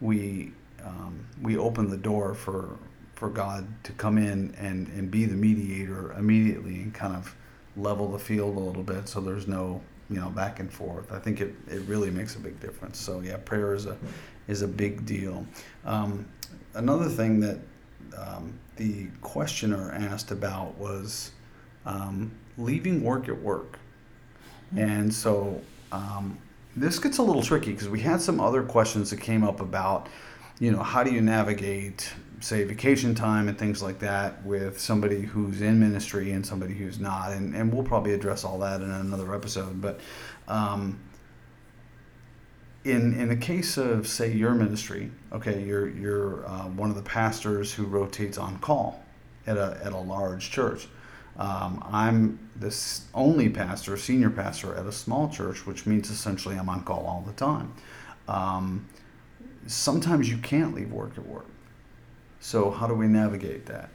we 0.00 0.52
um, 0.84 1.26
we 1.42 1.56
open 1.56 1.90
the 1.90 1.96
door 1.96 2.34
for 2.34 2.76
for 3.14 3.30
God 3.30 3.66
to 3.84 3.92
come 3.92 4.18
in 4.18 4.54
and, 4.58 4.88
and 4.88 5.10
be 5.10 5.24
the 5.24 5.34
mediator 5.34 6.12
immediately 6.12 6.82
and 6.82 6.92
kind 6.92 7.16
of 7.16 7.34
level 7.74 8.12
the 8.12 8.18
field 8.18 8.56
a 8.56 8.60
little 8.60 8.82
bit 8.82 9.08
so 9.08 9.20
there's 9.20 9.46
no 9.46 9.80
you 10.10 10.20
know 10.20 10.30
back 10.30 10.60
and 10.60 10.72
forth. 10.72 11.10
I 11.12 11.18
think 11.18 11.40
it, 11.40 11.54
it 11.68 11.82
really 11.82 12.10
makes 12.10 12.36
a 12.36 12.38
big 12.38 12.60
difference. 12.60 12.98
So 12.98 13.20
yeah, 13.20 13.38
prayer 13.38 13.74
is 13.74 13.86
a 13.86 13.96
is 14.48 14.62
a 14.62 14.68
big 14.68 15.04
deal. 15.04 15.46
Um, 15.84 16.28
another 16.74 17.08
thing 17.08 17.40
that 17.40 17.58
um, 18.16 18.58
the 18.76 19.08
questioner 19.20 19.92
asked 19.92 20.30
about 20.30 20.76
was 20.78 21.32
um, 21.84 22.30
leaving 22.58 23.02
work 23.02 23.28
at 23.28 23.40
work. 23.40 23.78
And 24.76 25.12
so 25.12 25.60
um, 25.92 26.38
this 26.76 26.98
gets 26.98 27.18
a 27.18 27.22
little 27.22 27.42
tricky 27.42 27.72
because 27.72 27.88
we 27.88 28.00
had 28.00 28.20
some 28.20 28.38
other 28.38 28.62
questions 28.62 29.10
that 29.10 29.20
came 29.20 29.42
up 29.42 29.60
about, 29.60 30.08
you 30.60 30.70
know, 30.70 30.82
how 30.82 31.02
do 31.02 31.10
you 31.10 31.22
navigate, 31.22 32.12
say, 32.40 32.64
vacation 32.64 33.14
time 33.14 33.48
and 33.48 33.58
things 33.58 33.82
like 33.82 33.98
that 34.00 34.44
with 34.44 34.78
somebody 34.78 35.22
who's 35.22 35.62
in 35.62 35.80
ministry 35.80 36.32
and 36.32 36.44
somebody 36.44 36.74
who's 36.74 37.00
not. 37.00 37.32
And, 37.32 37.54
and 37.56 37.72
we'll 37.72 37.82
probably 37.82 38.12
address 38.12 38.44
all 38.44 38.58
that 38.58 38.82
in 38.82 38.90
another 38.90 39.34
episode. 39.34 39.80
But 39.80 40.00
um, 40.48 41.00
in, 42.84 43.18
in 43.18 43.28
the 43.28 43.36
case 43.36 43.78
of, 43.78 44.06
say, 44.06 44.32
your 44.32 44.54
ministry, 44.54 45.10
okay, 45.32 45.62
you're, 45.64 45.88
you're 45.88 46.46
uh, 46.46 46.68
one 46.68 46.90
of 46.90 46.96
the 46.96 47.02
pastors 47.02 47.72
who 47.72 47.84
rotates 47.84 48.36
on 48.36 48.58
call 48.58 49.02
at 49.46 49.56
a, 49.56 49.80
at 49.82 49.92
a 49.92 49.98
large 49.98 50.50
church. 50.50 50.88
Um, 51.38 51.84
I'm 51.90 52.38
the 52.58 52.74
only 53.14 53.48
pastor, 53.48 53.96
senior 53.96 54.30
pastor 54.30 54.74
at 54.74 54.86
a 54.86 54.92
small 54.92 55.28
church, 55.28 55.66
which 55.66 55.84
means 55.84 56.10
essentially 56.10 56.56
I'm 56.56 56.68
on 56.68 56.82
call 56.82 57.04
all 57.06 57.24
the 57.26 57.32
time. 57.32 57.74
Um, 58.26 58.86
sometimes 59.66 60.30
you 60.30 60.38
can't 60.38 60.74
leave 60.74 60.90
work 60.90 61.12
at 61.18 61.26
work. 61.26 61.46
So, 62.40 62.70
how 62.70 62.86
do 62.86 62.94
we 62.94 63.06
navigate 63.06 63.66
that? 63.66 63.90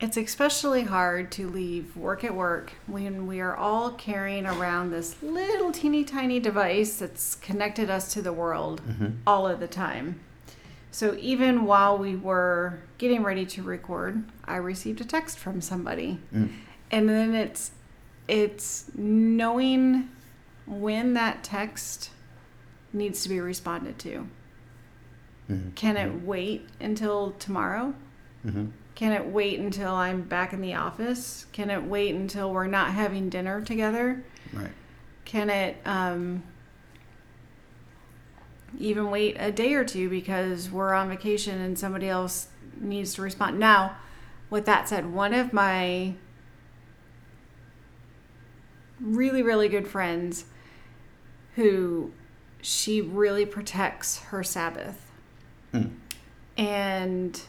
It's 0.00 0.16
especially 0.16 0.82
hard 0.82 1.30
to 1.32 1.48
leave 1.48 1.96
work 1.96 2.24
at 2.24 2.34
work 2.34 2.72
when 2.86 3.26
we 3.26 3.40
are 3.40 3.56
all 3.56 3.90
carrying 3.90 4.44
around 4.44 4.90
this 4.90 5.22
little 5.22 5.72
teeny 5.72 6.04
tiny 6.04 6.40
device 6.40 6.96
that's 6.96 7.36
connected 7.36 7.88
us 7.88 8.12
to 8.12 8.20
the 8.20 8.32
world 8.32 8.82
mm-hmm. 8.86 9.12
all 9.26 9.46
of 9.46 9.60
the 9.60 9.66
time. 9.66 10.20
So 10.94 11.16
even 11.18 11.64
while 11.64 11.98
we 11.98 12.14
were 12.14 12.78
getting 12.98 13.24
ready 13.24 13.44
to 13.46 13.64
record, 13.64 14.22
I 14.44 14.58
received 14.58 15.00
a 15.00 15.04
text 15.04 15.40
from 15.40 15.60
somebody. 15.60 16.20
Mm. 16.32 16.52
And 16.92 17.08
then 17.08 17.34
it's 17.34 17.72
it's 18.28 18.92
knowing 18.94 20.08
when 20.66 21.14
that 21.14 21.42
text 21.42 22.10
needs 22.92 23.24
to 23.24 23.28
be 23.28 23.40
responded 23.40 23.98
to. 23.98 24.28
Mm-hmm. 25.50 25.70
Can 25.70 25.96
it 25.96 26.10
mm-hmm. 26.10 26.26
wait 26.26 26.68
until 26.78 27.32
tomorrow? 27.40 27.92
Mm-hmm. 28.46 28.66
Can 28.94 29.10
it 29.10 29.26
wait 29.26 29.58
until 29.58 29.92
I'm 29.96 30.22
back 30.22 30.52
in 30.52 30.60
the 30.60 30.74
office? 30.74 31.46
Can 31.50 31.70
it 31.70 31.82
wait 31.82 32.14
until 32.14 32.52
we're 32.52 32.68
not 32.68 32.92
having 32.92 33.30
dinner 33.30 33.60
together? 33.60 34.22
Right. 34.52 34.70
Can 35.24 35.50
it 35.50 35.76
um, 35.84 36.44
even 38.78 39.10
wait 39.10 39.36
a 39.38 39.52
day 39.52 39.74
or 39.74 39.84
two 39.84 40.08
because 40.08 40.70
we're 40.70 40.92
on 40.92 41.08
vacation 41.08 41.60
and 41.60 41.78
somebody 41.78 42.08
else 42.08 42.48
needs 42.80 43.14
to 43.14 43.22
respond. 43.22 43.58
Now, 43.58 43.96
with 44.50 44.66
that 44.66 44.88
said, 44.88 45.12
one 45.12 45.34
of 45.34 45.52
my 45.52 46.14
really, 49.00 49.42
really 49.42 49.68
good 49.68 49.86
friends 49.86 50.44
who 51.54 52.12
she 52.60 53.00
really 53.00 53.46
protects 53.46 54.18
her 54.24 54.42
Sabbath. 54.42 55.10
Mm. 55.72 55.92
And 56.56 57.40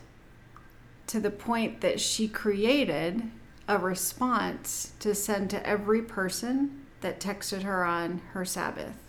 to 1.08 1.20
the 1.20 1.32
point 1.32 1.82
that 1.82 2.00
she 2.00 2.28
created 2.28 3.32
a 3.68 3.78
response 3.78 4.94
to 5.00 5.16
send 5.16 5.50
to 5.52 5.68
every 5.68 6.02
person 6.02 6.86
that 7.02 7.20
texted 7.20 7.64
her 7.64 7.84
on 7.84 8.22
her 8.34 8.46
Sabbath. 8.46 9.05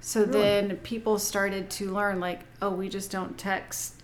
So 0.00 0.20
really? 0.20 0.32
then 0.32 0.76
people 0.78 1.18
started 1.18 1.70
to 1.70 1.92
learn, 1.92 2.20
like, 2.20 2.40
oh, 2.62 2.70
we 2.70 2.88
just 2.88 3.10
don't 3.10 3.36
text 3.36 4.02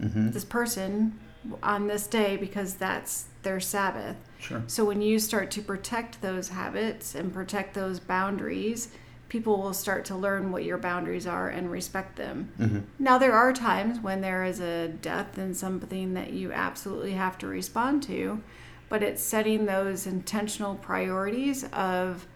mm-hmm. 0.00 0.30
this 0.30 0.44
person 0.44 1.18
on 1.62 1.86
this 1.86 2.06
day 2.06 2.36
because 2.36 2.74
that's 2.74 3.26
their 3.42 3.60
Sabbath. 3.60 4.16
Sure. 4.38 4.62
So 4.66 4.84
when 4.84 5.00
you 5.00 5.18
start 5.18 5.50
to 5.52 5.62
protect 5.62 6.20
those 6.20 6.48
habits 6.48 7.14
and 7.14 7.32
protect 7.32 7.74
those 7.74 8.00
boundaries, 8.00 8.88
people 9.28 9.60
will 9.60 9.74
start 9.74 10.04
to 10.06 10.16
learn 10.16 10.52
what 10.52 10.64
your 10.64 10.78
boundaries 10.78 11.26
are 11.26 11.48
and 11.48 11.70
respect 11.70 12.16
them. 12.16 12.52
Mm-hmm. 12.58 12.80
Now, 12.98 13.18
there 13.18 13.32
are 13.32 13.52
times 13.52 14.00
when 14.00 14.20
there 14.20 14.44
is 14.44 14.60
a 14.60 14.88
death 14.88 15.38
and 15.38 15.56
something 15.56 16.14
that 16.14 16.32
you 16.32 16.52
absolutely 16.52 17.12
have 17.12 17.38
to 17.38 17.46
respond 17.46 18.02
to, 18.04 18.42
but 18.88 19.02
it's 19.02 19.22
setting 19.22 19.66
those 19.66 20.06
intentional 20.06 20.76
priorities 20.76 21.64
of 21.72 22.26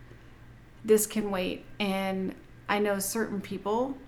this 0.85 1.07
can 1.07 1.31
wait 1.31 1.65
and 1.79 2.35
I 2.71 2.79
know 2.79 3.01
certain 3.01 3.41
people 3.41 3.99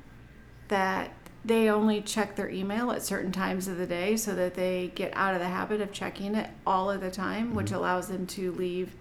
that 0.68 1.10
they 1.44 1.68
only 1.68 2.00
check 2.00 2.36
their 2.36 2.48
email 2.48 2.92
at 2.92 3.02
certain 3.02 3.32
times 3.32 3.66
of 3.66 3.76
the 3.76 3.88
day 3.88 4.16
so 4.16 4.36
that 4.36 4.54
they 4.54 4.92
get 4.94 5.12
out 5.16 5.34
of 5.34 5.40
the 5.40 5.48
habit 5.48 5.80
of 5.80 5.92
checking 5.92 6.36
it 6.36 6.48
all 6.64 6.88
of 6.88 7.00
the 7.00 7.10
time, 7.10 7.48
mm-hmm. 7.48 7.56
which 7.56 7.72
allows 7.72 8.06
them 8.06 8.24
to 8.28 8.52
leave 8.52 8.94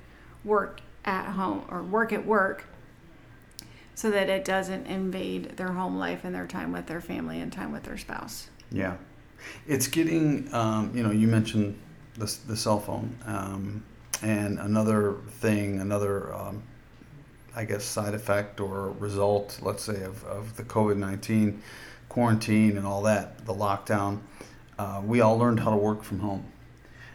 work 0.43 0.81
at 1.05 1.27
home 1.27 1.63
or 1.69 1.83
work 1.83 2.11
at 2.11 2.25
work 2.25 2.65
so 3.93 4.09
that 4.09 4.29
it 4.29 4.43
doesn't 4.43 4.87
invade 4.87 5.55
their 5.57 5.71
home 5.73 5.95
life 5.95 6.23
and 6.23 6.33
their 6.33 6.47
time 6.47 6.71
with 6.71 6.87
their 6.87 7.01
family 7.01 7.39
and 7.39 7.53
time 7.53 7.71
with 7.71 7.83
their 7.83 7.99
spouse. 7.99 8.49
Yeah. 8.71 8.97
It's 9.67 9.85
getting, 9.85 10.51
um, 10.55 10.91
you 10.95 11.03
know, 11.03 11.11
you 11.11 11.27
mentioned 11.27 11.79
the, 12.15 12.35
the 12.47 12.57
cell 12.57 12.79
phone. 12.79 13.15
Um, 13.25 13.83
and 14.23 14.57
another 14.57 15.17
thing, 15.29 15.79
another 15.79 16.33
um, 16.33 16.63
I 17.55 17.65
guess, 17.65 17.83
side 17.83 18.13
effect 18.13 18.59
or 18.59 18.91
result, 18.91 19.59
let's 19.61 19.83
say, 19.83 20.03
of, 20.03 20.23
of 20.25 20.55
the 20.55 20.63
COVID 20.63 20.97
19 20.97 21.61
quarantine 22.09 22.77
and 22.77 22.85
all 22.85 23.01
that, 23.03 23.45
the 23.45 23.53
lockdown, 23.53 24.19
uh, 24.77 25.01
we 25.05 25.21
all 25.21 25.37
learned 25.37 25.59
how 25.59 25.69
to 25.69 25.77
work 25.77 26.03
from 26.03 26.19
home. 26.19 26.45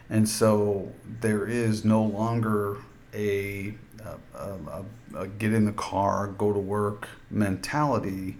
And 0.09 0.27
so 0.27 0.91
there 1.21 1.45
is 1.45 1.83
no 1.83 2.03
longer 2.03 2.77
a, 3.13 3.73
a, 4.03 4.15
a, 4.39 4.85
a 5.15 5.27
get 5.27 5.53
in 5.53 5.65
the 5.65 5.73
car, 5.73 6.27
go 6.27 6.53
to 6.53 6.59
work 6.59 7.07
mentality. 7.29 8.37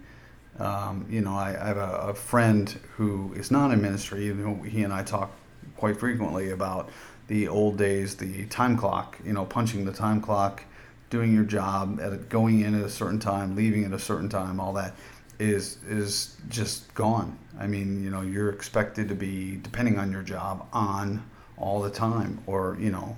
Um, 0.59 1.05
you 1.09 1.21
know, 1.21 1.35
I, 1.35 1.49
I 1.49 1.67
have 1.67 1.77
a, 1.77 2.13
friend 2.13 2.69
who 2.95 3.33
is 3.33 3.51
not 3.51 3.71
in 3.71 3.81
ministry, 3.81 4.25
you 4.25 4.33
know, 4.33 4.63
he 4.63 4.83
and 4.83 4.93
I 4.93 5.03
talk 5.03 5.31
quite 5.75 5.97
frequently 5.97 6.51
about 6.51 6.89
the 7.27 7.47
old 7.47 7.77
days, 7.77 8.15
the 8.15 8.45
time 8.45 8.77
clock, 8.77 9.17
you 9.23 9.33
know, 9.33 9.45
punching 9.45 9.85
the 9.85 9.91
time 9.91 10.21
clock 10.21 10.63
doing 11.09 11.33
your 11.33 11.43
job 11.43 11.99
at 12.01 12.29
going 12.29 12.61
in 12.61 12.79
at 12.79 12.85
a 12.85 12.89
certain 12.89 13.19
time, 13.19 13.55
leaving 13.55 13.85
at 13.85 13.93
a 13.93 13.99
certain 13.99 14.29
time, 14.29 14.59
all 14.59 14.73
that 14.73 14.93
is 15.39 15.77
is 15.87 16.35
just 16.49 16.93
gone. 16.93 17.37
I 17.59 17.67
mean, 17.67 18.03
you 18.03 18.09
know, 18.09 18.21
you're 18.21 18.49
expected 18.49 19.07
to 19.09 19.15
be 19.15 19.57
depending 19.57 19.97
on 19.99 20.11
your 20.11 20.23
job 20.23 20.67
on 20.73 21.23
all 21.57 21.81
the 21.81 21.89
time, 21.89 22.39
or 22.45 22.77
you 22.79 22.91
know, 22.91 23.15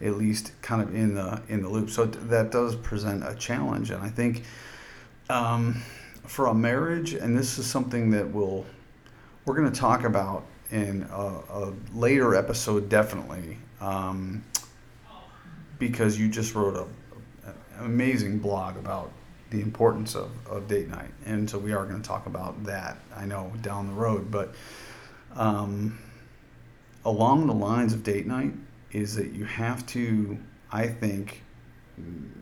at 0.00 0.16
least 0.16 0.52
kind 0.62 0.82
of 0.82 0.94
in 0.94 1.14
the 1.14 1.42
in 1.48 1.62
the 1.62 1.68
loop. 1.68 1.90
So 1.90 2.06
that 2.06 2.50
does 2.50 2.76
present 2.76 3.26
a 3.26 3.34
challenge, 3.34 3.90
and 3.90 4.02
I 4.02 4.08
think 4.08 4.44
um, 5.28 5.82
for 6.26 6.46
a 6.46 6.54
marriage, 6.54 7.14
and 7.14 7.36
this 7.36 7.58
is 7.58 7.66
something 7.66 8.10
that 8.10 8.28
we'll 8.28 8.64
we're 9.44 9.56
going 9.56 9.70
to 9.70 9.80
talk 9.80 10.04
about 10.04 10.44
in 10.70 11.06
a, 11.10 11.26
a 11.50 11.72
later 11.94 12.34
episode, 12.34 12.88
definitely. 12.88 13.58
Um, 13.80 14.44
because 15.78 16.16
you 16.16 16.28
just 16.28 16.54
wrote 16.54 16.76
a 16.76 16.86
amazing 17.84 18.38
blog 18.38 18.76
about 18.76 19.12
the 19.50 19.60
importance 19.60 20.14
of, 20.14 20.30
of 20.48 20.66
date 20.66 20.88
night. 20.88 21.10
And 21.26 21.48
so 21.48 21.58
we 21.58 21.72
are 21.72 21.84
going 21.84 22.00
to 22.00 22.08
talk 22.08 22.26
about 22.26 22.64
that, 22.64 22.98
I 23.14 23.26
know, 23.26 23.52
down 23.60 23.86
the 23.86 23.92
road. 23.92 24.30
But 24.30 24.54
um, 25.34 25.98
along 27.04 27.46
the 27.46 27.54
lines 27.54 27.92
of 27.92 28.02
date 28.02 28.26
night 28.26 28.52
is 28.92 29.14
that 29.16 29.32
you 29.32 29.44
have 29.44 29.86
to, 29.86 30.38
I 30.70 30.86
think, 30.86 31.42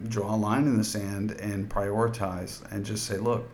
draw 0.08 0.34
a 0.34 0.36
line 0.36 0.66
in 0.66 0.76
the 0.78 0.84
sand 0.84 1.32
and 1.32 1.68
prioritize 1.68 2.62
and 2.72 2.84
just 2.84 3.06
say, 3.06 3.16
look, 3.16 3.48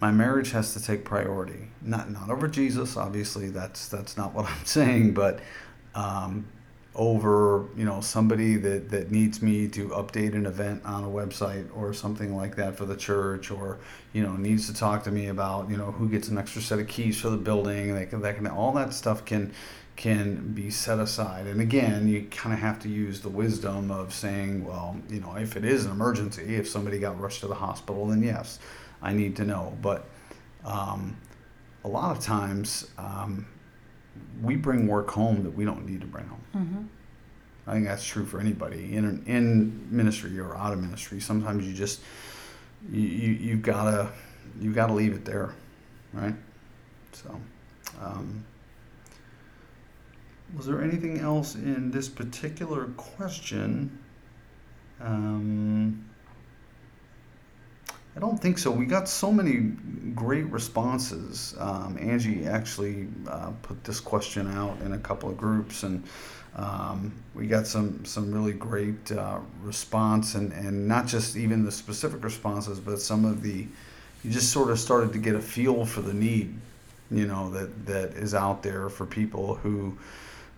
my 0.00 0.10
marriage 0.10 0.50
has 0.50 0.72
to 0.74 0.82
take 0.82 1.04
priority. 1.04 1.68
Not 1.80 2.10
not 2.10 2.28
over 2.28 2.48
Jesus, 2.48 2.96
obviously. 2.96 3.50
That's 3.50 3.86
that's 3.86 4.16
not 4.16 4.34
what 4.34 4.46
I'm 4.46 4.64
saying, 4.64 5.14
but 5.14 5.38
um, 5.94 6.46
over 6.94 7.68
you 7.74 7.86
know 7.86 8.02
somebody 8.02 8.56
that 8.56 8.90
that 8.90 9.10
needs 9.10 9.40
me 9.40 9.66
to 9.66 9.88
update 9.88 10.34
an 10.34 10.44
event 10.44 10.84
on 10.84 11.04
a 11.04 11.06
website 11.06 11.66
or 11.74 11.94
something 11.94 12.36
like 12.36 12.54
that 12.56 12.76
for 12.76 12.84
the 12.84 12.96
church 12.96 13.50
or 13.50 13.78
you 14.12 14.22
know 14.22 14.36
needs 14.36 14.66
to 14.66 14.74
talk 14.74 15.02
to 15.02 15.10
me 15.10 15.28
about 15.28 15.70
you 15.70 15.76
know 15.76 15.90
who 15.92 16.06
gets 16.06 16.28
an 16.28 16.36
extra 16.36 16.60
set 16.60 16.78
of 16.78 16.86
keys 16.86 17.18
for 17.18 17.30
the 17.30 17.36
building 17.36 17.94
they 17.94 18.04
can, 18.04 18.20
that 18.20 18.36
can 18.36 18.46
all 18.46 18.72
that 18.72 18.92
stuff 18.92 19.24
can 19.24 19.52
can 19.94 20.52
be 20.52 20.70
set 20.70 20.98
aside. 20.98 21.46
And 21.46 21.60
again 21.62 22.08
you 22.08 22.26
kind 22.30 22.52
of 22.52 22.60
have 22.60 22.78
to 22.80 22.88
use 22.88 23.20
the 23.20 23.30
wisdom 23.30 23.90
of 23.90 24.12
saying 24.12 24.64
well 24.64 24.96
you 25.08 25.20
know 25.20 25.34
if 25.36 25.56
it 25.56 25.64
is 25.64 25.86
an 25.86 25.92
emergency 25.92 26.56
if 26.56 26.68
somebody 26.68 26.98
got 26.98 27.18
rushed 27.18 27.40
to 27.40 27.46
the 27.46 27.54
hospital 27.54 28.06
then 28.06 28.22
yes 28.22 28.58
i 29.00 29.14
need 29.14 29.36
to 29.36 29.44
know. 29.46 29.76
But 29.80 30.04
um, 30.62 31.16
a 31.84 31.88
lot 31.88 32.14
of 32.14 32.22
times 32.22 32.86
um, 32.98 33.46
we 34.42 34.56
bring 34.56 34.86
work 34.86 35.10
home 35.10 35.44
that 35.44 35.54
we 35.54 35.64
don't 35.64 35.86
need 35.86 36.00
to 36.00 36.06
bring 36.06 36.26
home. 36.26 36.44
Mm-hmm. 36.54 36.82
I 37.66 37.74
think 37.74 37.86
that's 37.86 38.04
true 38.04 38.26
for 38.26 38.40
anybody 38.40 38.94
in 38.94 39.22
in 39.26 39.86
ministry 39.90 40.38
or 40.38 40.56
out 40.56 40.72
of 40.72 40.80
ministry. 40.80 41.20
Sometimes 41.20 41.66
you 41.66 41.72
just 41.72 42.00
you, 42.90 43.00
you 43.00 43.32
you've 43.32 43.62
gotta 43.62 44.10
you've 44.60 44.74
gotta 44.74 44.92
leave 44.92 45.12
it 45.12 45.24
there, 45.24 45.54
right? 46.12 46.34
So, 47.12 47.40
um, 48.00 48.44
was 50.56 50.66
there 50.66 50.82
anything 50.82 51.20
else 51.20 51.54
in 51.54 51.90
this 51.90 52.08
particular 52.08 52.86
question? 52.96 53.98
Um, 55.00 56.08
I 58.14 58.20
don't 58.20 58.38
think 58.38 58.58
so. 58.58 58.70
We 58.70 58.84
got 58.84 59.08
so 59.08 59.32
many 59.32 59.72
great 60.14 60.44
responses. 60.46 61.54
Um, 61.58 61.96
Angie 61.98 62.46
actually 62.46 63.08
uh, 63.26 63.52
put 63.62 63.82
this 63.84 64.00
question 64.00 64.52
out 64.52 64.78
in 64.82 64.92
a 64.92 64.98
couple 64.98 65.30
of 65.30 65.38
groups, 65.38 65.82
and 65.82 66.04
um, 66.54 67.12
we 67.34 67.46
got 67.46 67.66
some 67.66 68.04
some 68.04 68.30
really 68.30 68.52
great 68.52 69.10
uh, 69.12 69.38
response, 69.62 70.34
and, 70.34 70.52
and 70.52 70.86
not 70.86 71.06
just 71.06 71.36
even 71.36 71.64
the 71.64 71.72
specific 71.72 72.22
responses, 72.22 72.78
but 72.80 73.00
some 73.00 73.24
of 73.24 73.42
the 73.42 73.66
you 74.22 74.30
just 74.30 74.52
sort 74.52 74.70
of 74.70 74.78
started 74.78 75.12
to 75.14 75.18
get 75.18 75.34
a 75.34 75.40
feel 75.40 75.86
for 75.86 76.02
the 76.02 76.12
need, 76.12 76.54
you 77.10 77.26
know, 77.26 77.50
that 77.50 77.86
that 77.86 78.10
is 78.10 78.34
out 78.34 78.62
there 78.62 78.88
for 78.88 79.06
people 79.06 79.54
who. 79.56 79.96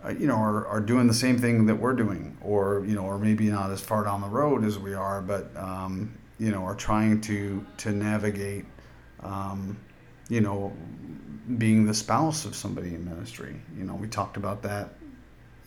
Uh, 0.04 0.11
you 0.11 0.26
know, 0.26 0.37
are, 0.37 0.66
are 0.66 0.80
doing 0.80 1.06
the 1.06 1.14
same 1.14 1.38
thing 1.38 1.64
that 1.64 1.75
we're 1.75 1.94
doing, 1.94 2.37
or 2.42 2.84
you 2.87 2.94
know, 2.94 3.06
or 3.06 3.18
maybe 3.18 3.49
not 3.49 3.70
as 3.70 3.80
far 3.80 4.04
down 4.04 4.20
the 4.20 4.28
road 4.28 4.62
as 4.62 4.78
we 4.78 4.92
are, 4.92 5.23
but 5.23 5.50
um, 5.56 6.12
you 6.38 6.50
know, 6.50 6.64
are 6.64 6.74
trying 6.74 7.20
to 7.22 7.64
to 7.78 7.92
navigate, 7.92 8.64
um, 9.22 9.78
you 10.28 10.40
know, 10.40 10.72
being 11.58 11.84
the 11.84 11.94
spouse 11.94 12.44
of 12.44 12.54
somebody 12.54 12.94
in 12.94 13.04
ministry. 13.04 13.56
You 13.76 13.84
know, 13.84 13.94
we 13.94 14.08
talked 14.08 14.36
about 14.36 14.62
that 14.62 14.94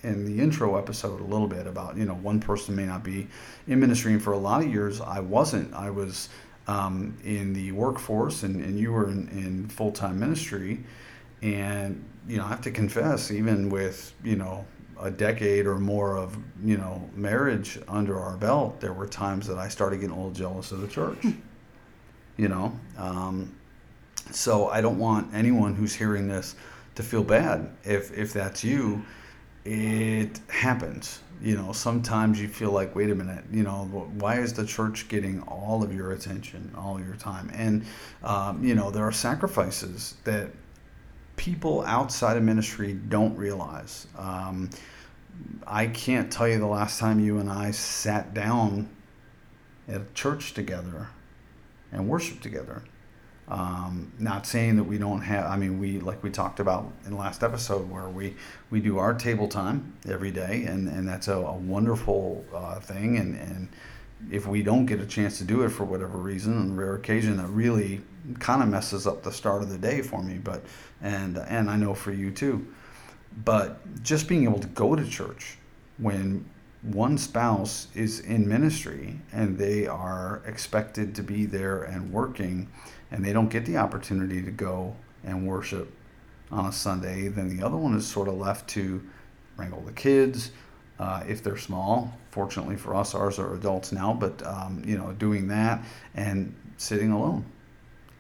in 0.04 0.26
the 0.26 0.42
intro 0.42 0.78
episode 0.78 1.20
a 1.20 1.24
little 1.24 1.48
bit 1.48 1.68
about 1.68 1.98
you 1.98 2.06
know 2.06 2.16
one 2.16 2.40
person 2.40 2.76
may 2.76 2.86
not 2.86 3.04
be 3.04 3.28
in 3.68 3.80
ministry, 3.80 4.14
and 4.14 4.22
for 4.22 4.34
a 4.34 4.38
lot 4.38 4.64
of 4.64 4.72
years 4.72 5.02
I 5.02 5.20
wasn't. 5.20 5.74
I 5.74 5.90
was 5.90 6.30
um, 6.68 7.18
in 7.24 7.54
the 7.54 7.72
workforce, 7.72 8.44
and, 8.44 8.64
and 8.64 8.78
you 8.78 8.92
were 8.92 9.10
in, 9.10 9.28
in 9.30 9.68
full 9.70 9.92
time 9.92 10.20
ministry, 10.20 10.84
and 11.42 12.04
you 12.28 12.38
know 12.38 12.46
I 12.46 12.50
have 12.50 12.62
to 12.62 12.72
confess, 12.72 13.32
even 13.32 13.70
with 13.70 14.14
you 14.24 14.36
know 14.36 14.66
a 15.00 15.12
decade 15.12 15.66
or 15.66 15.78
more 15.78 16.18
of 16.18 16.38
you 16.64 16.78
know 16.78 17.10
marriage 17.16 17.80
under 17.88 18.20
our 18.20 18.38
belt, 18.38 18.80
there 18.80 18.94
were 18.94 19.08
times 19.08 19.48
that 19.48 19.58
I 19.58 19.68
started 19.70 19.98
getting 19.98 20.12
a 20.12 20.16
little 20.16 20.32
jealous 20.32 20.72
of 20.72 20.82
the 20.82 20.88
church. 20.88 21.20
you 22.38 22.48
know, 22.48 22.78
um, 22.98 23.56
so 24.32 24.68
I 24.70 24.82
don't 24.82 25.00
want 25.00 25.34
anyone 25.34 25.76
who's 25.76 25.94
hearing 25.94 26.28
this 26.28 26.56
to 26.96 27.04
feel 27.04 27.24
bad 27.24 27.70
if 27.84 28.16
if 28.18 28.34
that's 28.34 28.64
you. 28.64 29.04
It 29.66 30.40
happens. 30.48 31.20
You 31.42 31.56
know, 31.56 31.72
sometimes 31.72 32.42
you 32.42 32.48
feel 32.48 32.72
like, 32.72 32.96
wait 32.96 33.12
a 33.12 33.16
minute, 33.16 33.44
you 33.52 33.62
know, 33.62 33.86
why 34.18 34.40
is 34.40 34.54
the 34.54 34.66
church 34.66 35.08
getting 35.08 35.42
all 35.44 35.84
of 35.84 35.94
your 35.94 36.12
attention, 36.14 36.74
all 36.76 37.00
your 37.00 37.16
time? 37.16 37.52
And, 37.54 37.86
um, 38.24 38.64
you 38.64 38.74
know, 38.74 38.90
there 38.90 39.04
are 39.04 39.12
sacrifices 39.12 40.16
that 40.24 40.50
people 41.36 41.84
outside 41.86 42.38
of 42.38 42.44
ministry 42.44 42.94
don't 42.94 43.38
realize. 43.38 44.08
Um, 44.18 44.72
I 45.66 45.88
can't 45.88 46.32
tell 46.32 46.48
you 46.48 46.60
the 46.60 46.68
last 46.68 47.00
time 47.00 47.20
you 47.20 47.40
and 47.40 47.50
I 47.50 47.72
sat 47.72 48.34
down 48.34 48.90
at 49.88 50.02
a 50.02 50.14
church 50.14 50.54
together 50.54 51.10
and 51.92 52.08
worshiped 52.08 52.44
together. 52.44 52.84
Um, 53.48 54.12
not 54.20 54.46
saying 54.46 54.76
that 54.76 54.84
we 54.84 54.98
don't 54.98 55.22
have, 55.22 55.46
I 55.46 55.56
mean, 55.56 55.80
we, 55.80 56.00
like 56.00 56.22
we 56.22 56.30
talked 56.30 56.60
about 56.60 56.92
in 57.06 57.12
the 57.12 57.18
last 57.18 57.44
episode, 57.44 57.90
where 57.90 58.10
we, 58.10 58.36
we 58.70 58.82
do 58.82 58.98
our 58.98 59.14
table 59.14 59.48
time 59.48 59.94
every 60.06 60.32
day, 60.32 60.66
and, 60.66 60.90
and 60.90 61.08
that's 61.08 61.30
a, 61.30 61.36
a 61.36 61.54
wonderful 61.54 62.44
uh, 62.54 62.82
thing. 62.82 63.18
And, 63.18 63.40
and 63.40 63.70
if 64.32 64.48
we 64.48 64.64
don't 64.64 64.86
get 64.86 65.00
a 65.00 65.06
chance 65.06 65.38
to 65.38 65.46
do 65.46 65.64
it 65.64 65.70
for 65.70 65.86
whatever 65.86 66.18
reason, 66.18 66.58
on 66.58 66.76
rare 66.76 66.96
occasion, 66.96 67.38
that 67.38 67.48
really 67.48 68.02
kind 68.40 68.62
of 68.62 68.68
messes 68.68 69.08
up 69.08 69.24
the 69.24 69.32
start 69.32 69.62
of 69.62 69.70
the 69.70 69.78
day 69.78 70.02
for 70.02 70.22
me. 70.22 70.38
But 70.38 70.64
and 71.02 71.38
and 71.38 71.70
I 71.70 71.78
know 71.78 71.94
for 71.94 72.12
you 72.12 72.32
too. 72.32 72.68
But 73.44 74.04
just 74.04 74.28
being 74.28 74.44
able 74.44 74.60
to 74.60 74.68
go 74.68 74.96
to 74.96 75.08
church 75.08 75.58
when 75.98 76.46
one 76.82 77.18
spouse 77.18 77.88
is 77.96 78.20
in 78.22 78.48
ministry 78.48 79.20
and 79.32 79.58
they 79.58 79.88
are 79.88 80.42
expected 80.46 81.16
to 81.16 81.24
be 81.24 81.46
there 81.46 81.84
and 81.84 82.12
working 82.12 82.70
and 83.12 83.24
they 83.24 83.34
don't 83.34 83.50
get 83.50 83.66
the 83.66 83.78
opportunity 83.78 84.42
to 84.42 84.52
go 84.52 84.96
and 85.24 85.48
worship 85.48 85.92
on 86.52 86.66
a 86.66 86.72
Sunday, 86.72 87.28
then 87.28 87.56
the 87.56 87.66
other 87.66 87.76
one 87.76 87.96
is 87.96 88.08
sort 88.08 88.28
of 88.28 88.36
left 88.36 88.70
to 88.70 89.04
wrangle 89.58 89.82
the 89.82 89.92
kids 89.92 90.52
uh, 91.00 91.24
if 91.28 91.44
they're 91.44 91.58
small. 91.58 92.14
Fortunately 92.32 92.76
for 92.76 92.96
us, 92.96 93.14
ours 93.14 93.40
are 93.40 93.54
adults 93.56 93.92
now, 93.92 94.14
but 94.14 94.46
um, 94.46 94.82
you 94.86 94.98
know, 94.98 95.12
doing 95.14 95.48
that 95.48 95.84
and 96.16 96.56
sitting 96.78 97.12
alone 97.12 97.44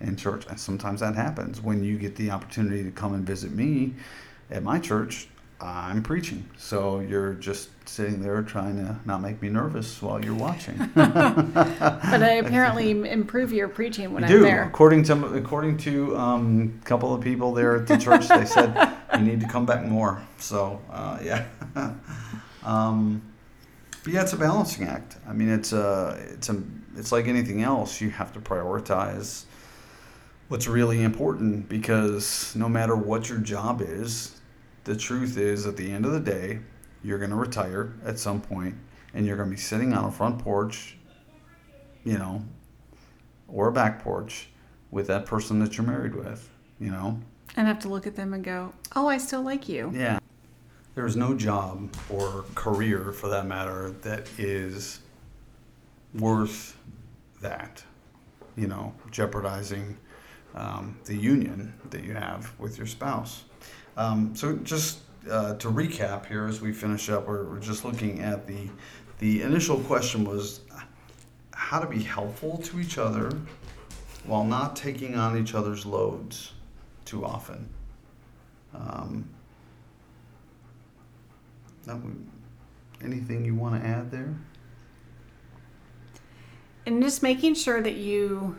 in 0.01 0.15
church. 0.15 0.45
And 0.47 0.59
sometimes 0.59 0.99
that 0.99 1.15
happens 1.15 1.61
when 1.61 1.83
you 1.83 1.97
get 1.97 2.15
the 2.15 2.31
opportunity 2.31 2.83
to 2.83 2.91
come 2.91 3.13
and 3.13 3.25
visit 3.25 3.51
me 3.51 3.93
at 4.49 4.63
my 4.63 4.79
church. 4.79 5.27
I'm 5.59 6.03
preaching, 6.03 6.47
so 6.55 6.99
you're 6.99 7.33
just 7.33 7.69
sitting 7.89 8.21
there 8.21 8.43
trying 8.43 8.75
to 8.77 8.95
not 9.05 9.21
make 9.21 9.41
me 9.41 9.49
nervous 9.49 9.99
while 10.03 10.23
you're 10.23 10.35
watching. 10.35 10.77
but 10.95 11.17
I 11.55 12.33
apparently 12.45 12.91
improve 12.91 13.51
your 13.51 13.67
preaching 13.67 14.13
when 14.13 14.21
you 14.21 14.27
I'm 14.27 14.35
do. 14.35 14.41
there. 14.43 14.63
According 14.65 15.03
to 15.05 15.33
according 15.33 15.77
to 15.77 16.15
um, 16.15 16.79
a 16.79 16.85
couple 16.85 17.11
of 17.11 17.21
people 17.21 17.53
there 17.53 17.75
at 17.75 17.87
the 17.87 17.97
church, 17.97 18.27
they 18.27 18.45
said 18.45 18.93
you 19.15 19.21
need 19.21 19.39
to 19.39 19.47
come 19.47 19.65
back 19.65 19.83
more. 19.83 20.21
So 20.37 20.79
uh, 20.91 21.17
yeah, 21.23 21.45
um, 22.63 23.23
but 24.03 24.13
yeah, 24.13 24.21
it's 24.21 24.33
a 24.33 24.37
balancing 24.37 24.87
act. 24.87 25.17
I 25.27 25.33
mean, 25.33 25.49
it's 25.49 25.73
a 25.73 26.23
it's 26.33 26.49
a 26.49 26.61
it's 26.95 27.11
like 27.11 27.25
anything 27.27 27.63
else. 27.63 27.99
You 27.99 28.11
have 28.11 28.31
to 28.33 28.39
prioritize 28.39 29.45
what's 30.47 30.67
really 30.67 31.03
important 31.03 31.67
because 31.67 32.55
no 32.55 32.69
matter 32.69 32.95
what 32.95 33.29
your 33.29 33.39
job 33.39 33.81
is, 33.81 34.39
the 34.85 34.95
truth 34.95 35.37
is 35.37 35.65
at 35.65 35.75
the 35.75 35.91
end 35.91 36.05
of 36.05 36.11
the 36.11 36.19
day, 36.19 36.59
you're 37.03 37.17
going 37.17 37.29
to 37.29 37.35
retire 37.35 37.93
at 38.05 38.17
some 38.17 38.41
point 38.41 38.75
and 39.13 39.25
you're 39.25 39.35
going 39.35 39.49
to 39.49 39.55
be 39.55 39.61
sitting 39.61 39.93
on 39.93 40.05
a 40.05 40.11
front 40.11 40.39
porch, 40.39 40.97
you 42.03 42.17
know, 42.17 42.43
or 43.47 43.67
a 43.67 43.71
back 43.71 44.01
porch 44.01 44.49
with 44.91 45.07
that 45.07 45.25
person 45.25 45.59
that 45.59 45.77
you're 45.77 45.85
married 45.85 46.15
with, 46.15 46.49
you 46.79 46.91
know. 46.91 47.19
And 47.55 47.67
have 47.67 47.79
to 47.79 47.89
look 47.89 48.05
at 48.05 48.15
them 48.15 48.33
and 48.33 48.43
go, 48.43 48.73
"Oh, 48.95 49.07
I 49.07 49.17
still 49.17 49.41
like 49.41 49.67
you." 49.67 49.91
Yeah. 49.93 50.19
There's 50.95 51.15
no 51.15 51.33
job 51.33 51.89
or 52.09 52.45
career 52.55 53.11
for 53.11 53.29
that 53.29 53.45
matter 53.45 53.91
that 54.01 54.27
is 54.37 54.99
worth 56.13 56.77
that, 57.41 57.83
you 58.55 58.67
know, 58.67 58.93
jeopardizing 59.11 59.97
um, 60.57 60.97
the 61.05 61.15
union 61.15 61.71
that 61.91 62.03
you 62.03 62.13
have 62.13 62.51
with 62.59 62.77
your 62.77 62.87
spouse. 62.87 63.43
Um, 63.95 64.35
so 64.35 64.55
just 64.57 64.99
uh, 65.29 65.55
to 65.55 65.69
recap 65.69 66.25
here 66.25 66.47
as 66.47 66.61
we 66.61 66.73
finish 66.73 67.09
up, 67.09 67.27
we're, 67.27 67.43
we're, 67.43 67.59
just 67.59 67.85
looking 67.85 68.21
at 68.21 68.47
the 68.47 68.69
the 69.19 69.41
initial 69.41 69.79
question 69.79 70.23
was 70.23 70.61
how 71.53 71.79
to 71.79 71.87
be 71.87 72.01
helpful 72.01 72.57
to 72.59 72.79
each 72.79 72.97
other 72.97 73.31
while 74.25 74.43
not 74.43 74.75
taking 74.75 75.15
on 75.15 75.37
each 75.37 75.55
other's 75.55 75.85
loads 75.85 76.53
too 77.05 77.25
often. 77.25 77.67
Um, 78.75 79.27
anything 83.03 83.45
you 83.45 83.55
want 83.55 83.81
to 83.81 83.87
add 83.87 84.11
there? 84.11 84.35
And 86.85 87.01
just 87.01 87.23
making 87.23 87.55
sure 87.55 87.81
that 87.81 87.95
you 87.95 88.55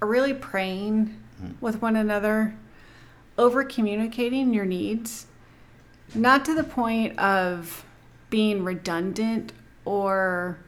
are 0.00 0.08
really 0.08 0.34
praying 0.34 1.21
mm-hmm. 1.42 1.52
with 1.60 1.82
one 1.82 1.96
another, 1.96 2.56
over 3.38 3.64
communicating 3.64 4.52
your 4.52 4.66
needs. 4.66 5.26
not 6.14 6.44
to 6.44 6.54
the 6.54 6.64
point 6.64 7.18
of 7.18 7.84
being 8.28 8.64
redundant 8.64 9.52
or 9.84 10.58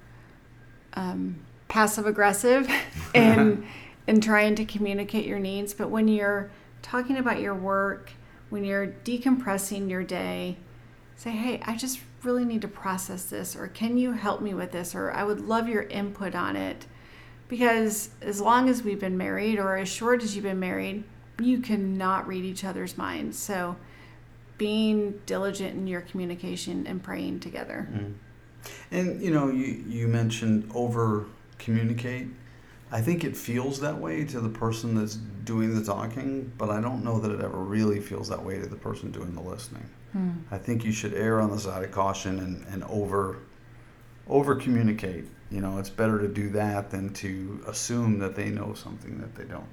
um, 0.95 1.37
passive 1.69 2.07
aggressive 2.07 2.71
in 3.15 3.67
in 4.07 4.21
trying 4.21 4.55
to 4.55 4.65
communicate 4.65 5.25
your 5.27 5.39
needs, 5.39 5.73
but 5.73 5.89
when 5.89 6.09
you're 6.09 6.51
talking 6.83 7.17
about 7.17 7.41
your 7.41 7.55
work, 7.55 8.13
when 8.51 8.63
you're 8.65 8.89
decompressing 8.89 9.89
your 9.89 10.05
day, 10.05 10.59
say, 11.17 11.31
"Hey, 11.31 11.61
I 11.65 11.77
just 11.77 12.01
really 12.23 12.45
need 12.45 12.63
to 12.63 12.69
process 12.69 13.25
this," 13.25 13.57
or 13.57 13.67
"Can 13.69 13.97
you 13.97 14.13
help 14.13 14.41
me 14.41 14.55
with 14.55 14.73
this?" 14.73 14.95
or 14.95 15.11
"I 15.11 15.25
would 15.25 15.41
love 15.41 15.69
your 15.69 15.85
input 15.85 16.35
on 16.35 16.57
it." 16.57 16.87
Because 17.49 18.11
as 18.23 18.41
long 18.41 18.69
as 18.69 18.83
we've 18.83 19.01
been 19.01 19.17
married, 19.17 19.59
or 19.59 19.77
as 19.77 19.89
short 19.89 20.23
as 20.23 20.35
you've 20.35 20.45
been 20.45 20.61
married, 20.61 21.05
you 21.41 21.61
cannot 21.61 22.27
read 22.27 22.45
each 22.45 22.65
other's 22.65 22.97
minds. 22.97 23.39
So, 23.39 23.77
being 24.57 25.21
diligent 25.27 25.75
in 25.75 25.87
your 25.87 26.01
communication 26.01 26.87
and 26.87 27.03
praying 27.03 27.41
together. 27.41 27.89
Mm. 27.93 28.15
And 28.91 29.23
you 29.23 29.31
know, 29.31 29.49
you 29.49 29.85
you 29.87 30.09
mentioned 30.09 30.71
over 30.75 31.27
communicate. 31.59 32.29
I 32.93 33.01
think 33.01 33.25
it 33.25 33.37
feels 33.37 33.81
that 33.81 33.99
way 33.99 34.25
to 34.25 34.41
the 34.41 34.49
person 34.49 34.95
that's 34.95 35.17
doing 35.17 35.75
the 35.75 35.85
talking, 35.85 36.53
but 36.57 36.71
I 36.71 36.81
don't 36.81 37.03
know 37.03 37.19
that 37.19 37.31
it 37.33 37.41
ever 37.41 37.59
really 37.59 37.99
feels 37.99 38.29
that 38.29 38.43
way 38.43 38.59
to 38.61 38.67
the 38.67 38.77
person 38.77 39.11
doing 39.11 39.35
the 39.35 39.41
listening. 39.41 39.89
Hmm. 40.13 40.31
I 40.51 40.59
think 40.59 40.85
you 40.85 40.93
should 40.93 41.13
err 41.15 41.41
on 41.41 41.51
the 41.51 41.59
side 41.59 41.83
of 41.83 41.91
caution 41.91 42.39
and, 42.39 42.65
and 42.69 42.85
over 42.85 43.39
over 44.29 44.55
communicate. 44.55 45.27
You 45.51 45.61
know, 45.61 45.79
it's 45.79 45.91
better 45.91 46.19
to 46.19 46.29
do 46.29 46.49
that 46.51 46.91
than 46.91 47.13
to 47.15 47.63
assume 47.67 48.19
that 48.19 48.35
they 48.35 48.51
know 48.51 48.75
something 48.75 49.19
that 49.19 49.35
they 49.35 49.45
don't. 49.45 49.69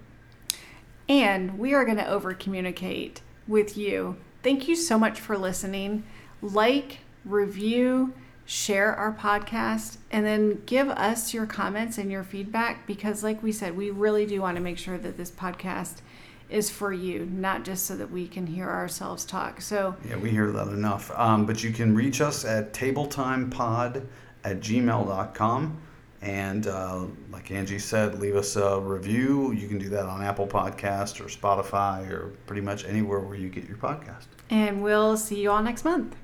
And 1.09 1.57
we 1.57 1.73
are 1.73 1.83
going 1.85 1.97
to 1.97 2.07
over 2.07 2.33
communicate 2.33 3.21
with 3.47 3.77
you. 3.77 4.17
Thank 4.43 4.67
you 4.67 4.75
so 4.75 4.97
much 4.97 5.19
for 5.19 5.37
listening. 5.37 6.03
Like, 6.41 6.99
review, 7.25 8.13
share 8.45 8.95
our 8.95 9.13
podcast, 9.13 9.97
and 10.11 10.25
then 10.25 10.61
give 10.65 10.89
us 10.89 11.33
your 11.33 11.45
comments 11.45 11.97
and 11.97 12.11
your 12.11 12.23
feedback 12.23 12.85
because, 12.87 13.23
like 13.23 13.41
we 13.43 13.51
said, 13.51 13.75
we 13.75 13.89
really 13.89 14.25
do 14.25 14.41
want 14.41 14.57
to 14.57 14.63
make 14.63 14.77
sure 14.77 14.97
that 14.97 15.17
this 15.17 15.31
podcast 15.31 16.01
is 16.49 16.69
for 16.69 16.91
you, 16.91 17.25
not 17.25 17.63
just 17.63 17.85
so 17.85 17.95
that 17.95 18.11
we 18.11 18.27
can 18.27 18.45
hear 18.45 18.69
ourselves 18.69 19.23
talk. 19.25 19.61
So, 19.61 19.95
Yeah, 20.07 20.17
we 20.17 20.31
hear 20.31 20.51
that 20.51 20.67
enough. 20.67 21.11
Um, 21.17 21.45
but 21.45 21.63
you 21.63 21.71
can 21.71 21.95
reach 21.95 22.19
us 22.19 22.43
at 22.43 22.73
tabletimepod 22.73 24.05
at 24.43 24.59
gmail.com. 24.59 25.77
And 26.23 26.67
uh, 26.67 27.05
like 27.31 27.49
Angie 27.49 27.79
said, 27.79 28.19
leave 28.19 28.35
us 28.35 28.55
a 28.55 28.79
review. 28.79 29.53
You 29.53 29.67
can 29.67 29.79
do 29.79 29.89
that 29.89 30.05
on 30.05 30.21
Apple 30.21 30.45
Podcast 30.45 31.19
or 31.19 31.23
Spotify 31.25 32.07
or 32.11 32.27
pretty 32.45 32.61
much 32.61 32.85
anywhere 32.85 33.19
where 33.21 33.35
you 33.35 33.49
get 33.49 33.67
your 33.67 33.77
podcast. 33.77 34.25
and 34.51 34.83
we'll 34.83 35.17
see 35.17 35.41
you 35.41 35.49
all 35.49 35.63
next 35.63 35.83
month. 35.83 36.15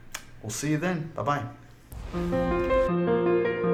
We'll 0.43 0.51
see 0.51 0.69
you 0.71 0.77
then. 0.77 1.11
Bye 1.15 1.43
bye. 2.13 3.73